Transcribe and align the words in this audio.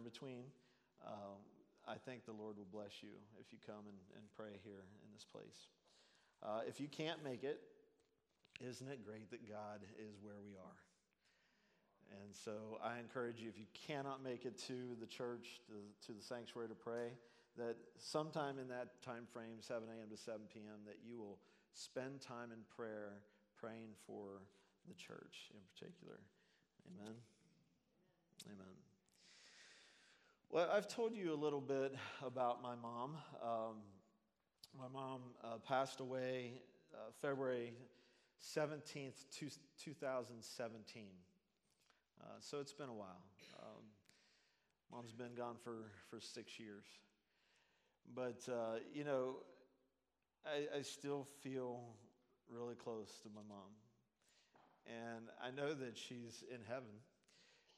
in 0.00 0.08
between, 0.08 0.44
uh, 1.04 1.36
I 1.86 1.96
think 1.96 2.24
the 2.24 2.32
Lord 2.32 2.56
will 2.56 2.68
bless 2.72 3.02
you 3.02 3.12
if 3.38 3.52
you 3.52 3.58
come 3.64 3.84
and, 3.84 4.00
and 4.16 4.24
pray 4.36 4.56
here 4.64 4.88
in 5.04 5.08
this 5.12 5.24
place. 5.28 5.68
Uh, 6.42 6.60
if 6.66 6.80
you 6.80 6.88
can't 6.88 7.22
make 7.22 7.44
it, 7.44 7.60
isn't 8.64 8.88
it 8.88 9.04
great 9.04 9.30
that 9.30 9.48
God 9.48 9.84
is 9.98 10.16
where 10.22 10.40
we 10.44 10.56
are? 10.56 10.80
And 12.22 12.34
so 12.34 12.80
I 12.82 12.98
encourage 12.98 13.40
you, 13.40 13.48
if 13.48 13.58
you 13.58 13.68
cannot 13.86 14.22
make 14.24 14.44
it 14.44 14.58
to 14.66 14.96
the 14.98 15.06
church, 15.06 15.60
to, 15.68 16.06
to 16.06 16.12
the 16.12 16.22
sanctuary 16.22 16.68
to 16.68 16.74
pray, 16.74 17.12
that 17.56 17.76
sometime 17.98 18.58
in 18.58 18.68
that 18.68 19.02
time 19.02 19.26
frame, 19.32 19.60
7 19.60 19.82
a.m. 19.88 20.08
to 20.10 20.16
7 20.16 20.40
p.m., 20.52 20.80
that 20.86 20.98
you 21.06 21.18
will 21.18 21.38
spend 21.74 22.20
time 22.20 22.50
in 22.52 22.58
prayer 22.74 23.22
praying 23.60 23.94
for 24.06 24.42
the 24.88 24.94
church 24.94 25.50
in 25.54 25.60
particular. 25.74 26.18
Amen. 26.88 27.14
Amen. 28.46 28.89
Well, 30.52 30.68
I've 30.74 30.88
told 30.88 31.14
you 31.14 31.32
a 31.32 31.36
little 31.38 31.60
bit 31.60 31.94
about 32.26 32.60
my 32.60 32.74
mom. 32.74 33.16
Um, 33.40 33.76
my 34.76 34.88
mom 34.92 35.20
uh, 35.44 35.58
passed 35.58 36.00
away 36.00 36.54
uh, 36.92 37.12
February 37.22 37.72
17th, 38.42 39.14
two, 39.30 39.46
2017. 39.84 41.04
Uh, 42.20 42.24
so 42.40 42.58
it's 42.58 42.72
been 42.72 42.88
a 42.88 42.92
while. 42.92 43.22
Um, 43.62 43.84
mom's 44.90 45.12
been 45.12 45.36
gone 45.36 45.54
for, 45.62 45.84
for 46.10 46.18
six 46.18 46.58
years. 46.58 46.86
But, 48.12 48.42
uh, 48.52 48.80
you 48.92 49.04
know, 49.04 49.36
I, 50.44 50.78
I 50.78 50.82
still 50.82 51.28
feel 51.44 51.84
really 52.48 52.74
close 52.74 53.20
to 53.22 53.28
my 53.32 53.42
mom. 53.48 53.70
And 54.84 55.26
I 55.40 55.52
know 55.52 55.74
that 55.74 55.96
she's 55.96 56.42
in 56.52 56.58
heaven. 56.66 56.90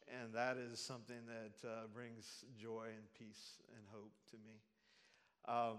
And 0.09 0.33
that 0.34 0.56
is 0.56 0.79
something 0.79 1.16
that 1.27 1.69
uh, 1.69 1.87
brings 1.95 2.45
joy 2.60 2.87
and 2.87 3.05
peace 3.19 3.60
and 3.74 3.84
hope 3.93 4.12
to 4.30 4.37
me. 4.37 4.60
Um, 5.49 5.79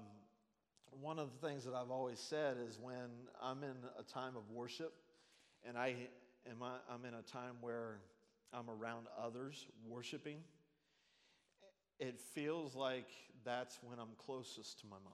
one 1.02 1.20
of 1.20 1.30
the 1.32 1.48
things 1.48 1.64
that 1.66 1.74
I've 1.74 1.92
always 1.92 2.20
said 2.20 2.58
is 2.68 2.78
when 2.80 3.10
I'm 3.42 3.64
in 3.64 3.76
a 4.00 4.04
time 4.04 4.36
of 4.36 4.50
worship 4.52 4.94
and 5.68 5.78
I 5.78 5.96
am 6.50 6.58
I'm 6.62 7.06
in 7.06 7.14
a 7.14 7.22
time 7.22 7.56
where 7.62 8.00
I'm 8.54 8.70
around 8.70 9.08
others 9.20 9.66
worshiping, 9.88 10.38
it 12.00 12.20
feels 12.20 12.76
like 12.76 13.08
that's 13.44 13.80
when 13.82 14.00
I'm 14.00 14.10
closest 14.18 14.80
to 14.82 14.88
my 14.88 14.98
mom. 15.04 15.14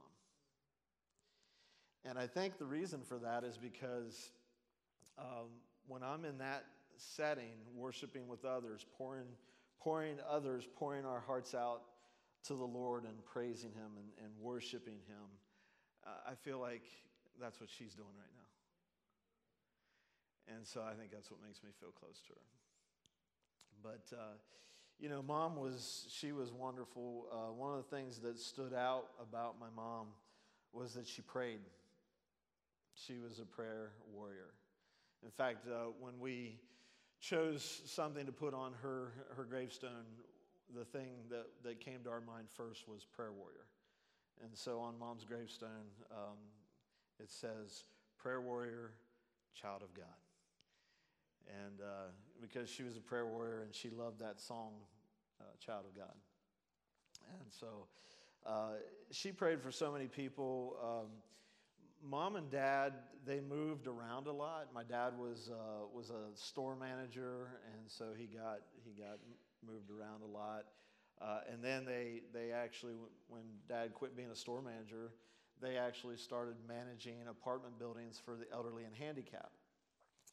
And 2.05 2.17
I 2.17 2.27
think 2.27 2.57
the 2.57 2.65
reason 2.65 3.01
for 3.07 3.17
that 3.19 3.43
is 3.43 3.57
because 3.57 4.31
um, 5.17 5.47
when 5.87 6.03
I'm 6.03 6.25
in 6.25 6.37
that 6.39 6.65
setting, 6.99 7.53
worshiping 7.75 8.27
with 8.27 8.45
others, 8.45 8.85
pouring, 8.97 9.27
pouring 9.79 10.17
others, 10.29 10.67
pouring 10.77 11.05
our 11.05 11.19
hearts 11.19 11.55
out 11.55 11.81
to 12.47 12.53
the 12.53 12.65
Lord 12.65 13.03
and 13.03 13.25
praising 13.25 13.71
Him 13.71 13.91
and, 13.97 14.25
and 14.25 14.31
worshiping 14.39 14.99
Him, 15.07 15.27
uh, 16.05 16.31
I 16.31 16.35
feel 16.35 16.59
like 16.59 16.83
that's 17.39 17.59
what 17.59 17.69
she's 17.69 17.93
doing 17.93 18.07
right 18.17 18.31
now. 18.35 18.43
And 20.55 20.65
so 20.65 20.81
I 20.81 20.93
think 20.93 21.11
that's 21.11 21.29
what 21.29 21.41
makes 21.45 21.61
me 21.63 21.69
feel 21.79 21.91
close 21.91 22.21
to 22.27 22.33
her. 22.33 22.41
But, 23.83 24.15
uh, 24.15 24.37
you 24.99 25.07
know, 25.07 25.21
mom 25.21 25.55
was, 25.55 26.07
she 26.09 26.31
was 26.31 26.51
wonderful. 26.51 27.27
Uh, 27.31 27.53
one 27.53 27.77
of 27.77 27.77
the 27.77 27.95
things 27.95 28.19
that 28.19 28.39
stood 28.39 28.73
out 28.73 29.05
about 29.21 29.59
my 29.59 29.69
mom 29.75 30.07
was 30.73 30.93
that 30.95 31.07
she 31.07 31.21
prayed. 31.21 31.59
She 32.95 33.19
was 33.19 33.39
a 33.39 33.45
prayer 33.45 33.91
warrior. 34.13 34.53
In 35.23 35.31
fact, 35.31 35.67
uh, 35.67 35.91
when 35.99 36.19
we 36.19 36.59
chose 37.19 37.81
something 37.85 38.25
to 38.25 38.31
put 38.31 38.53
on 38.53 38.73
her, 38.81 39.11
her 39.35 39.43
gravestone, 39.43 40.05
the 40.75 40.85
thing 40.85 41.09
that, 41.29 41.47
that 41.63 41.79
came 41.79 41.99
to 42.03 42.09
our 42.09 42.21
mind 42.21 42.47
first 42.49 42.87
was 42.87 43.05
prayer 43.05 43.31
warrior. 43.31 43.65
And 44.41 44.51
so 44.55 44.79
on 44.79 44.97
mom's 44.97 45.25
gravestone, 45.25 45.91
um, 46.11 46.37
it 47.19 47.29
says, 47.29 47.83
prayer 48.17 48.39
warrior, 48.39 48.91
child 49.53 49.81
of 49.83 49.93
God. 49.93 50.05
And 51.47 51.81
uh, 51.81 52.11
because 52.41 52.69
she 52.69 52.83
was 52.83 52.95
a 52.95 53.01
prayer 53.01 53.25
warrior 53.25 53.63
and 53.63 53.73
she 53.73 53.89
loved 53.89 54.19
that 54.19 54.39
song, 54.39 54.73
uh, 55.41 55.45
Child 55.59 55.85
of 55.89 55.95
God. 55.95 56.13
And 57.41 57.51
so 57.51 57.87
uh, 58.45 58.73
she 59.11 59.31
prayed 59.31 59.61
for 59.61 59.71
so 59.71 59.91
many 59.91 60.07
people. 60.07 60.77
Um, 60.81 61.07
mom 62.03 62.35
and 62.35 62.49
dad, 62.49 62.93
they 63.25 63.39
moved 63.39 63.87
around 63.87 64.27
a 64.27 64.31
lot. 64.31 64.67
My 64.73 64.83
dad 64.83 65.17
was, 65.17 65.49
uh, 65.51 65.85
was 65.93 66.09
a 66.09 66.35
store 66.35 66.75
manager, 66.75 67.59
and 67.73 67.89
so 67.89 68.07
he 68.17 68.25
got, 68.25 68.61
he 68.83 68.91
got 68.91 69.19
moved 69.65 69.89
around 69.91 70.21
a 70.21 70.31
lot. 70.31 70.65
Uh, 71.21 71.41
and 71.51 71.63
then 71.63 71.85
they, 71.85 72.21
they 72.33 72.51
actually, 72.51 72.93
when 73.27 73.43
dad 73.67 73.93
quit 73.93 74.15
being 74.15 74.31
a 74.31 74.35
store 74.35 74.61
manager, 74.61 75.11
they 75.61 75.77
actually 75.77 76.15
started 76.15 76.55
managing 76.67 77.15
apartment 77.29 77.77
buildings 77.77 78.19
for 78.23 78.35
the 78.35 78.45
elderly 78.53 78.85
and 78.85 78.95
handicapped. 78.95 79.59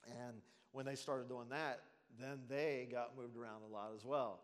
And 0.06 0.37
when 0.71 0.87
they 0.87 0.94
started 0.94 1.28
doing 1.28 1.48
that, 1.50 1.81
then 2.21 2.38
they 2.48 2.88
got 2.91 3.16
moved 3.16 3.37
around 3.37 3.62
a 3.69 3.72
lot 3.72 3.91
as 3.97 4.04
well. 4.04 4.41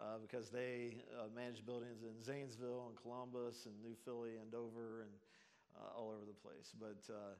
Uh, 0.00 0.16
because 0.22 0.48
they 0.48 0.96
uh, 1.20 1.24
managed 1.36 1.66
buildings 1.66 2.02
in 2.02 2.24
Zanesville 2.24 2.86
and 2.88 2.96
Columbus 2.96 3.66
and 3.66 3.74
New 3.82 3.94
Philly 4.06 4.36
and 4.40 4.50
Dover 4.50 5.02
and 5.02 5.10
uh, 5.76 5.98
all 5.98 6.08
over 6.08 6.24
the 6.26 6.48
place. 6.48 6.72
But 6.78 7.12
uh, 7.12 7.34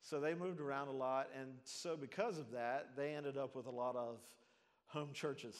so 0.00 0.20
they 0.20 0.34
moved 0.34 0.60
around 0.60 0.88
a 0.88 0.92
lot. 0.92 1.28
And 1.38 1.50
so, 1.64 1.96
because 1.96 2.38
of 2.38 2.50
that, 2.52 2.90
they 2.96 3.14
ended 3.14 3.36
up 3.36 3.54
with 3.54 3.66
a 3.66 3.70
lot 3.70 3.96
of 3.96 4.18
home 4.86 5.10
churches. 5.12 5.56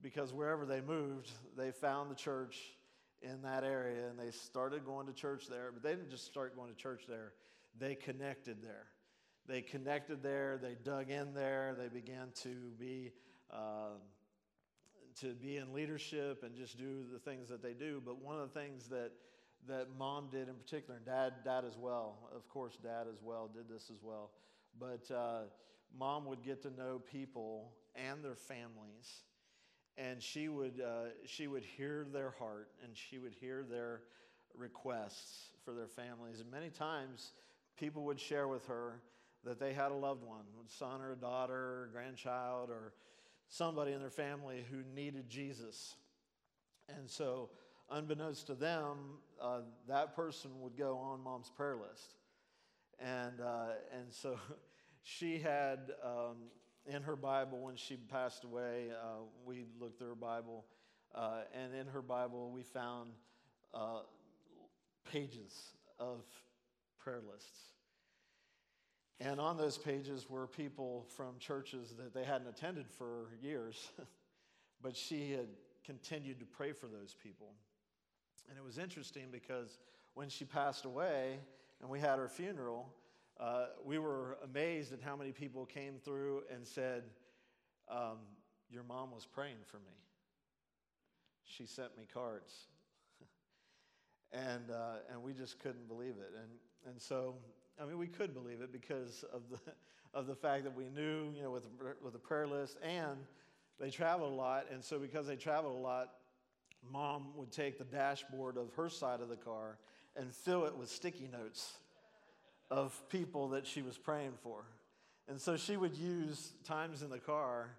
Because 0.00 0.32
wherever 0.32 0.64
they 0.64 0.80
moved, 0.80 1.30
they 1.56 1.70
found 1.70 2.10
the 2.10 2.14
church 2.14 2.58
in 3.20 3.42
that 3.42 3.64
area 3.64 4.08
and 4.08 4.18
they 4.18 4.30
started 4.30 4.84
going 4.84 5.06
to 5.06 5.12
church 5.12 5.46
there. 5.48 5.70
But 5.72 5.82
they 5.82 5.90
didn't 5.90 6.10
just 6.10 6.24
start 6.24 6.56
going 6.56 6.70
to 6.70 6.76
church 6.76 7.02
there, 7.08 7.32
they 7.78 7.94
connected 7.94 8.62
there. 8.62 8.86
They 9.46 9.62
connected 9.62 10.22
there, 10.22 10.58
they 10.60 10.76
dug 10.84 11.10
in 11.10 11.32
there, 11.32 11.74
they 11.78 11.88
began 11.88 12.28
to 12.42 12.50
be. 12.78 13.12
Uh, 13.50 13.96
to 15.20 15.34
be 15.34 15.56
in 15.56 15.72
leadership 15.72 16.44
and 16.44 16.54
just 16.54 16.78
do 16.78 17.02
the 17.12 17.18
things 17.18 17.48
that 17.48 17.60
they 17.60 17.72
do. 17.72 18.00
But 18.04 18.22
one 18.22 18.38
of 18.38 18.52
the 18.52 18.60
things 18.60 18.86
that 18.88 19.10
that 19.68 19.88
mom 19.98 20.28
did 20.30 20.48
in 20.48 20.54
particular, 20.54 20.96
and 20.96 21.06
dad, 21.06 21.34
dad 21.44 21.64
as 21.64 21.76
well. 21.76 22.30
Of 22.34 22.48
course, 22.48 22.78
dad 22.82 23.06
as 23.10 23.22
well 23.22 23.48
did 23.54 23.68
this 23.68 23.90
as 23.90 24.02
well. 24.02 24.30
But 24.78 25.10
uh, 25.14 25.42
mom 25.96 26.26
would 26.26 26.42
get 26.42 26.62
to 26.62 26.70
know 26.70 27.00
people 27.10 27.72
and 27.94 28.22
their 28.22 28.36
families, 28.36 29.22
and 29.96 30.22
she 30.22 30.48
would 30.48 30.80
uh, 30.80 31.10
she 31.26 31.46
would 31.46 31.64
hear 31.64 32.06
their 32.12 32.34
heart 32.38 32.68
and 32.84 32.96
she 32.96 33.18
would 33.18 33.34
hear 33.40 33.64
their 33.68 34.02
requests 34.54 35.50
for 35.64 35.72
their 35.72 35.88
families. 35.88 36.40
And 36.40 36.50
many 36.50 36.70
times, 36.70 37.32
people 37.78 38.04
would 38.04 38.20
share 38.20 38.48
with 38.48 38.66
her 38.66 39.00
that 39.44 39.60
they 39.60 39.72
had 39.72 39.92
a 39.92 39.94
loved 39.94 40.24
one, 40.24 40.44
a 40.64 40.70
son 40.70 41.00
or 41.00 41.12
a 41.12 41.16
daughter, 41.16 41.54
or 41.54 41.88
a 41.90 41.92
grandchild, 41.92 42.70
or 42.70 42.92
somebody 43.48 43.92
in 43.92 44.00
their 44.00 44.10
family 44.10 44.64
who 44.70 44.78
needed 44.94 45.28
Jesus. 45.28 45.94
And 46.88 47.08
so 47.08 47.50
unbeknownst 47.90 48.46
to 48.48 48.54
them, 48.54 48.96
uh, 49.40 49.60
that 49.88 50.14
person 50.14 50.50
would 50.60 50.76
go 50.76 50.98
on 50.98 51.22
mom's 51.22 51.50
prayer 51.50 51.76
list. 51.76 52.14
And, 53.00 53.40
uh, 53.40 53.74
and 53.96 54.12
so 54.12 54.38
she 55.02 55.38
had 55.38 55.92
um, 56.04 56.36
in 56.86 57.02
her 57.02 57.16
Bible, 57.16 57.58
when 57.58 57.76
she 57.76 57.96
passed 57.96 58.44
away, 58.44 58.90
uh, 58.90 59.22
we 59.44 59.64
looked 59.80 59.98
through 59.98 60.08
her 60.08 60.14
Bible, 60.14 60.64
uh, 61.14 61.40
and 61.54 61.74
in 61.74 61.86
her 61.86 62.02
Bible, 62.02 62.50
we 62.50 62.62
found 62.62 63.10
uh, 63.74 64.00
pages 65.10 65.72
of 65.98 66.24
prayer 66.98 67.20
lists. 67.30 67.58
And 69.20 69.40
on 69.40 69.56
those 69.56 69.76
pages 69.76 70.30
were 70.30 70.46
people 70.46 71.06
from 71.16 71.38
churches 71.40 71.94
that 71.98 72.14
they 72.14 72.24
hadn't 72.24 72.46
attended 72.46 72.86
for 72.88 73.30
years, 73.42 73.90
but 74.82 74.96
she 74.96 75.32
had 75.32 75.48
continued 75.84 76.38
to 76.40 76.46
pray 76.46 76.72
for 76.72 76.86
those 76.86 77.16
people. 77.20 77.48
And 78.48 78.58
it 78.58 78.64
was 78.64 78.78
interesting 78.78 79.26
because 79.30 79.78
when 80.14 80.28
she 80.28 80.44
passed 80.44 80.84
away 80.84 81.38
and 81.80 81.90
we 81.90 82.00
had 82.00 82.18
her 82.18 82.28
funeral, 82.28 82.92
uh, 83.38 83.66
we 83.84 83.98
were 83.98 84.38
amazed 84.42 84.92
at 84.92 85.00
how 85.00 85.14
many 85.14 85.32
people 85.32 85.64
came 85.64 85.94
through 86.02 86.42
and 86.52 86.66
said, 86.66 87.04
um, 87.88 88.18
Your 88.70 88.82
mom 88.82 89.10
was 89.12 89.26
praying 89.26 89.58
for 89.64 89.76
me. 89.78 89.94
She 91.44 91.66
sent 91.66 91.96
me 91.96 92.04
cards. 92.12 92.52
and, 94.32 94.70
uh, 94.70 95.12
and 95.12 95.22
we 95.22 95.32
just 95.32 95.60
couldn't 95.60 95.86
believe 95.86 96.14
it. 96.18 96.32
And, 96.36 96.90
and 96.90 97.00
so, 97.00 97.34
I 97.80 97.84
mean, 97.84 97.98
we 97.98 98.08
could 98.08 98.34
believe 98.34 98.60
it 98.60 98.72
because 98.72 99.24
of 99.32 99.42
the, 99.50 99.58
of 100.18 100.26
the 100.26 100.34
fact 100.34 100.64
that 100.64 100.74
we 100.74 100.88
knew, 100.88 101.30
you 101.34 101.42
know, 101.42 101.50
with, 101.50 101.64
with 102.02 102.14
the 102.14 102.18
prayer 102.18 102.46
list, 102.46 102.78
and 102.82 103.18
they 103.78 103.90
traveled 103.90 104.32
a 104.32 104.34
lot. 104.34 104.66
And 104.72 104.82
so, 104.82 104.98
because 104.98 105.26
they 105.26 105.36
traveled 105.36 105.76
a 105.76 105.80
lot, 105.80 106.14
mom 106.90 107.36
would 107.36 107.52
take 107.52 107.78
the 107.78 107.84
dashboard 107.84 108.56
of 108.56 108.72
her 108.74 108.88
side 108.88 109.20
of 109.20 109.28
the 109.28 109.36
car 109.36 109.78
and 110.16 110.34
fill 110.34 110.64
it 110.66 110.76
with 110.76 110.88
sticky 110.90 111.28
notes 111.32 111.72
of 112.70 113.08
people 113.08 113.48
that 113.48 113.66
she 113.66 113.82
was 113.82 113.96
praying 113.98 114.34
for. 114.42 114.64
And 115.28 115.40
so 115.40 115.56
she 115.56 115.76
would 115.76 115.96
use 115.96 116.52
times 116.64 117.02
in 117.02 117.10
the 117.10 117.18
car 117.18 117.70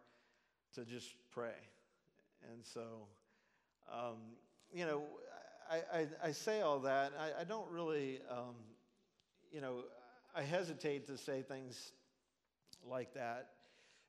to 0.76 0.86
just 0.86 1.16
pray. 1.32 1.58
And 2.52 2.66
so 2.66 3.08
Um, 3.92 4.38
you 4.72 4.86
know, 4.86 5.02
I, 5.70 6.00
I, 6.00 6.08
I, 6.30 6.32
say 6.32 6.62
all 6.62 6.80
that. 6.82 7.12
I, 7.20 7.42
I 7.42 7.44
don't 7.44 7.70
really, 7.72 8.20
um, 8.30 8.56
you 9.52 9.62
know, 9.62 9.84
I 10.36 10.44
hesitate 10.44 11.08
to 11.08 11.18
say 11.18 11.42
things 11.42 11.92
like 12.88 13.14
that 13.16 13.50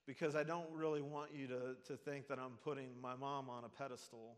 because 0.06 0.36
I 0.36 0.42
don't 0.42 0.70
really 0.70 1.00
want 1.00 1.30
you 1.34 1.46
to, 1.46 1.76
to 1.86 1.96
think 1.96 2.28
that 2.28 2.38
I'm 2.38 2.58
putting 2.62 2.88
my 3.00 3.16
mom 3.16 3.48
on 3.48 3.64
a 3.64 3.68
pedestal. 3.68 4.36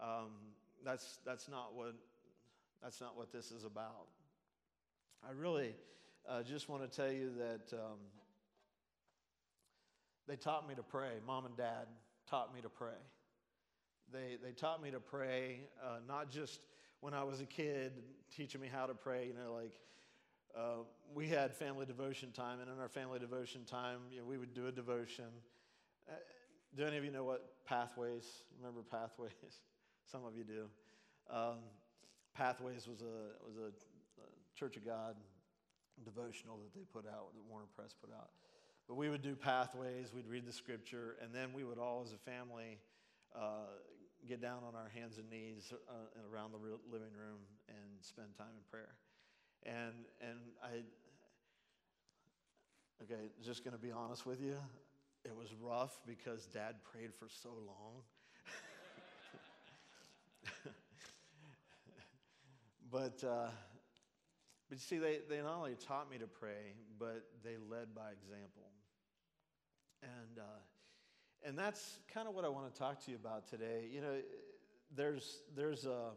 Um, 0.00 0.30
that's, 0.84 1.18
that's, 1.24 1.48
not 1.48 1.74
what, 1.74 1.94
that's 2.82 3.00
not 3.00 3.16
what 3.16 3.32
this 3.32 3.50
is 3.50 3.64
about. 3.64 4.06
I 5.26 5.32
really 5.32 5.74
uh, 6.28 6.42
just 6.42 6.68
want 6.68 6.82
to 6.82 6.96
tell 6.96 7.12
you 7.12 7.30
that 7.38 7.76
um, 7.76 7.98
they 10.26 10.36
taught 10.36 10.68
me 10.68 10.74
to 10.74 10.82
pray. 10.82 11.10
Mom 11.26 11.46
and 11.46 11.56
dad 11.56 11.86
taught 12.28 12.54
me 12.54 12.60
to 12.60 12.68
pray. 12.68 12.90
They, 14.12 14.36
they 14.42 14.52
taught 14.52 14.82
me 14.82 14.90
to 14.90 15.00
pray, 15.00 15.60
uh, 15.82 15.98
not 16.06 16.30
just 16.30 16.60
when 17.00 17.14
I 17.14 17.24
was 17.24 17.40
a 17.40 17.46
kid, 17.46 17.92
teaching 18.34 18.60
me 18.60 18.68
how 18.72 18.86
to 18.86 18.94
pray, 18.94 19.26
you 19.26 19.34
know, 19.34 19.54
like 19.54 19.72
uh, 20.56 20.84
we 21.14 21.28
had 21.28 21.54
family 21.54 21.86
devotion 21.86 22.30
time, 22.32 22.60
and 22.60 22.70
in 22.70 22.78
our 22.78 22.88
family 22.88 23.18
devotion 23.18 23.64
time, 23.64 23.98
you 24.10 24.20
know, 24.20 24.24
we 24.24 24.36
would 24.36 24.54
do 24.54 24.66
a 24.66 24.72
devotion. 24.72 25.24
Uh, 26.08 26.14
do 26.76 26.84
any 26.84 26.96
of 26.96 27.04
you 27.04 27.10
know 27.10 27.24
what 27.24 27.64
Pathways? 27.64 28.24
Remember 28.58 28.82
Pathways? 28.82 29.32
Some 30.12 30.26
of 30.26 30.36
you 30.36 30.44
do. 30.44 30.68
Um, 31.34 31.64
Pathways 32.34 32.86
was 32.86 33.00
a 33.00 33.32
was 33.48 33.56
a, 33.56 33.72
a 34.20 34.28
Church 34.54 34.76
of 34.76 34.84
God 34.84 35.16
devotional 36.04 36.58
that 36.58 36.74
they 36.74 36.84
put 36.92 37.06
out, 37.08 37.32
that 37.32 37.42
Warner 37.48 37.64
Press 37.74 37.94
put 37.98 38.12
out. 38.12 38.28
But 38.86 38.96
we 38.96 39.08
would 39.08 39.22
do 39.22 39.34
pathways, 39.34 40.12
we'd 40.14 40.28
read 40.28 40.44
the 40.44 40.52
scripture, 40.52 41.16
and 41.22 41.34
then 41.34 41.54
we 41.54 41.64
would 41.64 41.78
all, 41.78 42.02
as 42.04 42.12
a 42.12 42.18
family, 42.18 42.78
uh, 43.34 43.72
get 44.28 44.42
down 44.42 44.64
on 44.68 44.74
our 44.74 44.90
hands 44.94 45.16
and 45.16 45.30
knees 45.30 45.72
uh, 45.88 45.92
around 46.30 46.52
the 46.52 46.58
living 46.58 47.14
room 47.16 47.40
and 47.68 48.02
spend 48.02 48.28
time 48.36 48.52
in 48.54 48.64
prayer. 48.70 48.96
And, 49.64 49.94
and 50.20 50.38
I, 50.62 50.82
okay, 53.04 53.30
just 53.42 53.64
going 53.64 53.76
to 53.76 53.82
be 53.82 53.92
honest 53.92 54.26
with 54.26 54.42
you, 54.42 54.56
it 55.24 55.34
was 55.34 55.54
rough 55.58 56.00
because 56.06 56.46
dad 56.46 56.76
prayed 56.92 57.14
for 57.14 57.28
so 57.30 57.50
long. 57.66 58.02
But, 62.92 63.24
uh, 63.24 63.48
but 64.68 64.78
you 64.78 64.78
see, 64.78 64.98
they, 64.98 65.20
they 65.28 65.38
not 65.38 65.56
only 65.56 65.74
taught 65.74 66.10
me 66.10 66.18
to 66.18 66.26
pray, 66.26 66.74
but 66.98 67.24
they 67.42 67.56
led 67.70 67.94
by 67.94 68.10
example. 68.10 68.68
And, 70.02 70.38
uh, 70.38 71.46
and 71.48 71.58
that's 71.58 71.98
kind 72.12 72.28
of 72.28 72.34
what 72.34 72.44
I 72.44 72.48
want 72.48 72.72
to 72.72 72.78
talk 72.78 73.02
to 73.06 73.10
you 73.10 73.16
about 73.16 73.48
today. 73.48 73.88
You 73.90 74.02
know, 74.02 74.16
there's, 74.94 75.38
there's 75.56 75.86
a, 75.86 76.10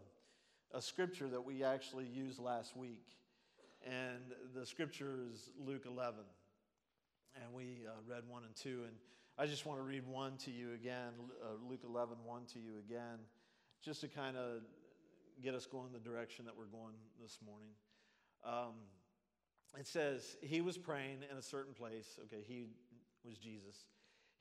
a 0.73 0.81
scripture 0.81 1.29
that 1.29 1.45
we 1.45 1.63
actually 1.63 2.05
used 2.05 2.39
last 2.39 2.75
week, 2.75 3.05
and 3.85 4.33
the 4.53 4.65
scripture 4.65 5.19
is 5.31 5.49
Luke 5.65 5.85
11. 5.87 6.15
And 7.41 7.53
we 7.53 7.79
uh, 7.87 7.91
read 8.05 8.23
1 8.27 8.43
and 8.43 8.55
2. 8.55 8.69
And 8.69 8.95
I 9.37 9.45
just 9.45 9.65
want 9.65 9.79
to 9.79 9.83
read 9.83 10.05
1 10.07 10.37
to 10.45 10.51
you 10.51 10.73
again, 10.73 11.11
uh, 11.43 11.69
Luke 11.69 11.81
11, 11.87 12.17
1 12.25 12.41
to 12.53 12.59
you 12.59 12.73
again, 12.79 13.19
just 13.83 14.01
to 14.01 14.07
kind 14.07 14.35
of 14.35 14.61
get 15.41 15.53
us 15.53 15.65
going 15.65 15.91
the 15.91 15.99
direction 15.99 16.45
that 16.45 16.55
we're 16.57 16.65
going 16.65 16.95
this 17.21 17.39
morning. 17.45 17.71
Um, 18.45 18.73
it 19.77 19.87
says, 19.87 20.37
He 20.41 20.61
was 20.61 20.77
praying 20.77 21.19
in 21.29 21.37
a 21.37 21.41
certain 21.41 21.73
place. 21.73 22.19
Okay, 22.25 22.43
he 22.45 22.67
was 23.23 23.37
Jesus. 23.37 23.85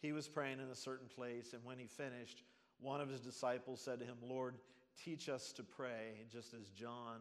He 0.01 0.13
was 0.13 0.29
praying 0.29 0.61
in 0.61 0.69
a 0.71 0.75
certain 0.75 1.09
place, 1.09 1.55
and 1.55 1.65
when 1.65 1.79
he 1.79 1.87
finished, 1.87 2.43
one 2.81 3.01
of 3.01 3.09
his 3.09 3.21
disciples 3.21 3.81
said 3.81 4.01
to 4.01 4.05
him, 4.05 4.17
Lord, 4.23 4.57
teach 5.03 5.29
us 5.29 5.53
to 5.53 5.63
pray, 5.63 6.27
just 6.31 6.53
as 6.53 6.69
John 6.71 7.21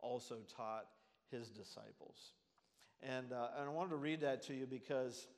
also 0.00 0.38
taught 0.56 0.86
his 1.30 1.48
disciples. 1.48 2.32
And, 3.02 3.32
uh, 3.32 3.48
and 3.58 3.68
I 3.68 3.72
wanted 3.72 3.90
to 3.90 3.96
read 3.96 4.20
that 4.22 4.42
to 4.44 4.54
you 4.54 4.66
because, 4.66 5.28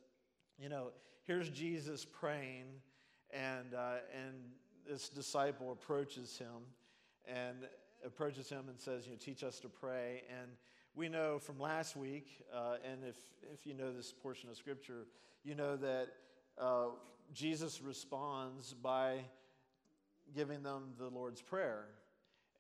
you 0.59 0.69
know, 0.69 0.93
here's 1.27 1.51
Jesus 1.51 2.05
praying, 2.05 2.67
and, 3.31 3.75
uh, 3.75 3.97
and 4.15 4.35
this 4.89 5.09
disciple 5.09 5.73
approaches 5.73 6.39
him 6.39 6.63
and 7.27 7.67
approaches 8.05 8.49
him 8.49 8.65
and 8.69 8.79
says, 8.79 9.05
you 9.07 9.13
know, 9.13 9.19
teach 9.19 9.43
us 9.43 9.61
to 9.61 9.69
pray. 9.69 10.23
And 10.31 10.51
we 10.95 11.09
know 11.09 11.39
from 11.39 11.59
last 11.59 11.97
week, 11.97 12.45
uh, 12.55 12.77
and 12.85 13.05
if, 13.05 13.17
if 13.53 13.67
you 13.67 13.75
know 13.75 13.93
this 13.93 14.13
portion 14.13 14.49
of 14.49 14.57
Scripture, 14.57 15.07
you 15.45 15.55
know 15.55 15.77
that 15.77 16.09
uh, 16.59 16.87
Jesus 17.33 17.83
responds 17.83 18.73
by 18.73 19.21
giving 20.35 20.63
them 20.63 20.95
the 20.99 21.09
Lord's 21.09 21.43
Prayer. 21.43 21.87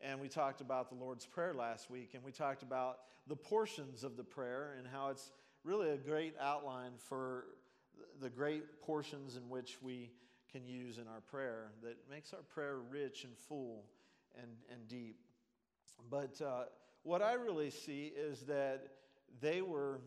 And 0.01 0.21
we 0.21 0.29
talked 0.29 0.61
about 0.61 0.89
the 0.89 0.97
Lord's 0.97 1.25
Prayer 1.25 1.55
last 1.55 1.91
week, 1.91 2.11
and 2.15 2.23
we 2.23 2.33
talked 2.33 2.63
about 2.63 2.99
the 3.27 3.37
portions 3.37 4.05
of 4.05 4.17
the 4.17 4.25
prayer 4.25 4.75
and 4.79 4.87
how 4.87 5.09
it's 5.09 5.33
really 5.65 5.91
a 5.91 5.97
great 5.97 6.35
outline 6.41 6.93
for 6.97 7.47
the 8.21 8.31
great 8.31 8.81
portions 8.83 9.37
in 9.37 9.49
which 9.49 9.79
we 9.83 10.11
can 10.53 10.67
use 10.67 10.99
in 10.99 11.09
our 11.09 11.21
prayer 11.21 11.73
that 11.83 11.97
makes 12.11 12.33
our 12.33 12.43
prayer 12.43 12.77
rich 12.91 13.25
and 13.25 13.37
full 13.37 13.85
and, 14.41 14.50
and 14.73 14.88
deep. 14.88 15.17
But 16.11 16.41
uh, 16.41 16.65
what 17.03 17.23
I 17.23 17.35
really 17.35 17.71
see 17.71 18.12
is 18.17 18.41
that 18.43 18.88
they 19.41 19.62
were 19.62 20.00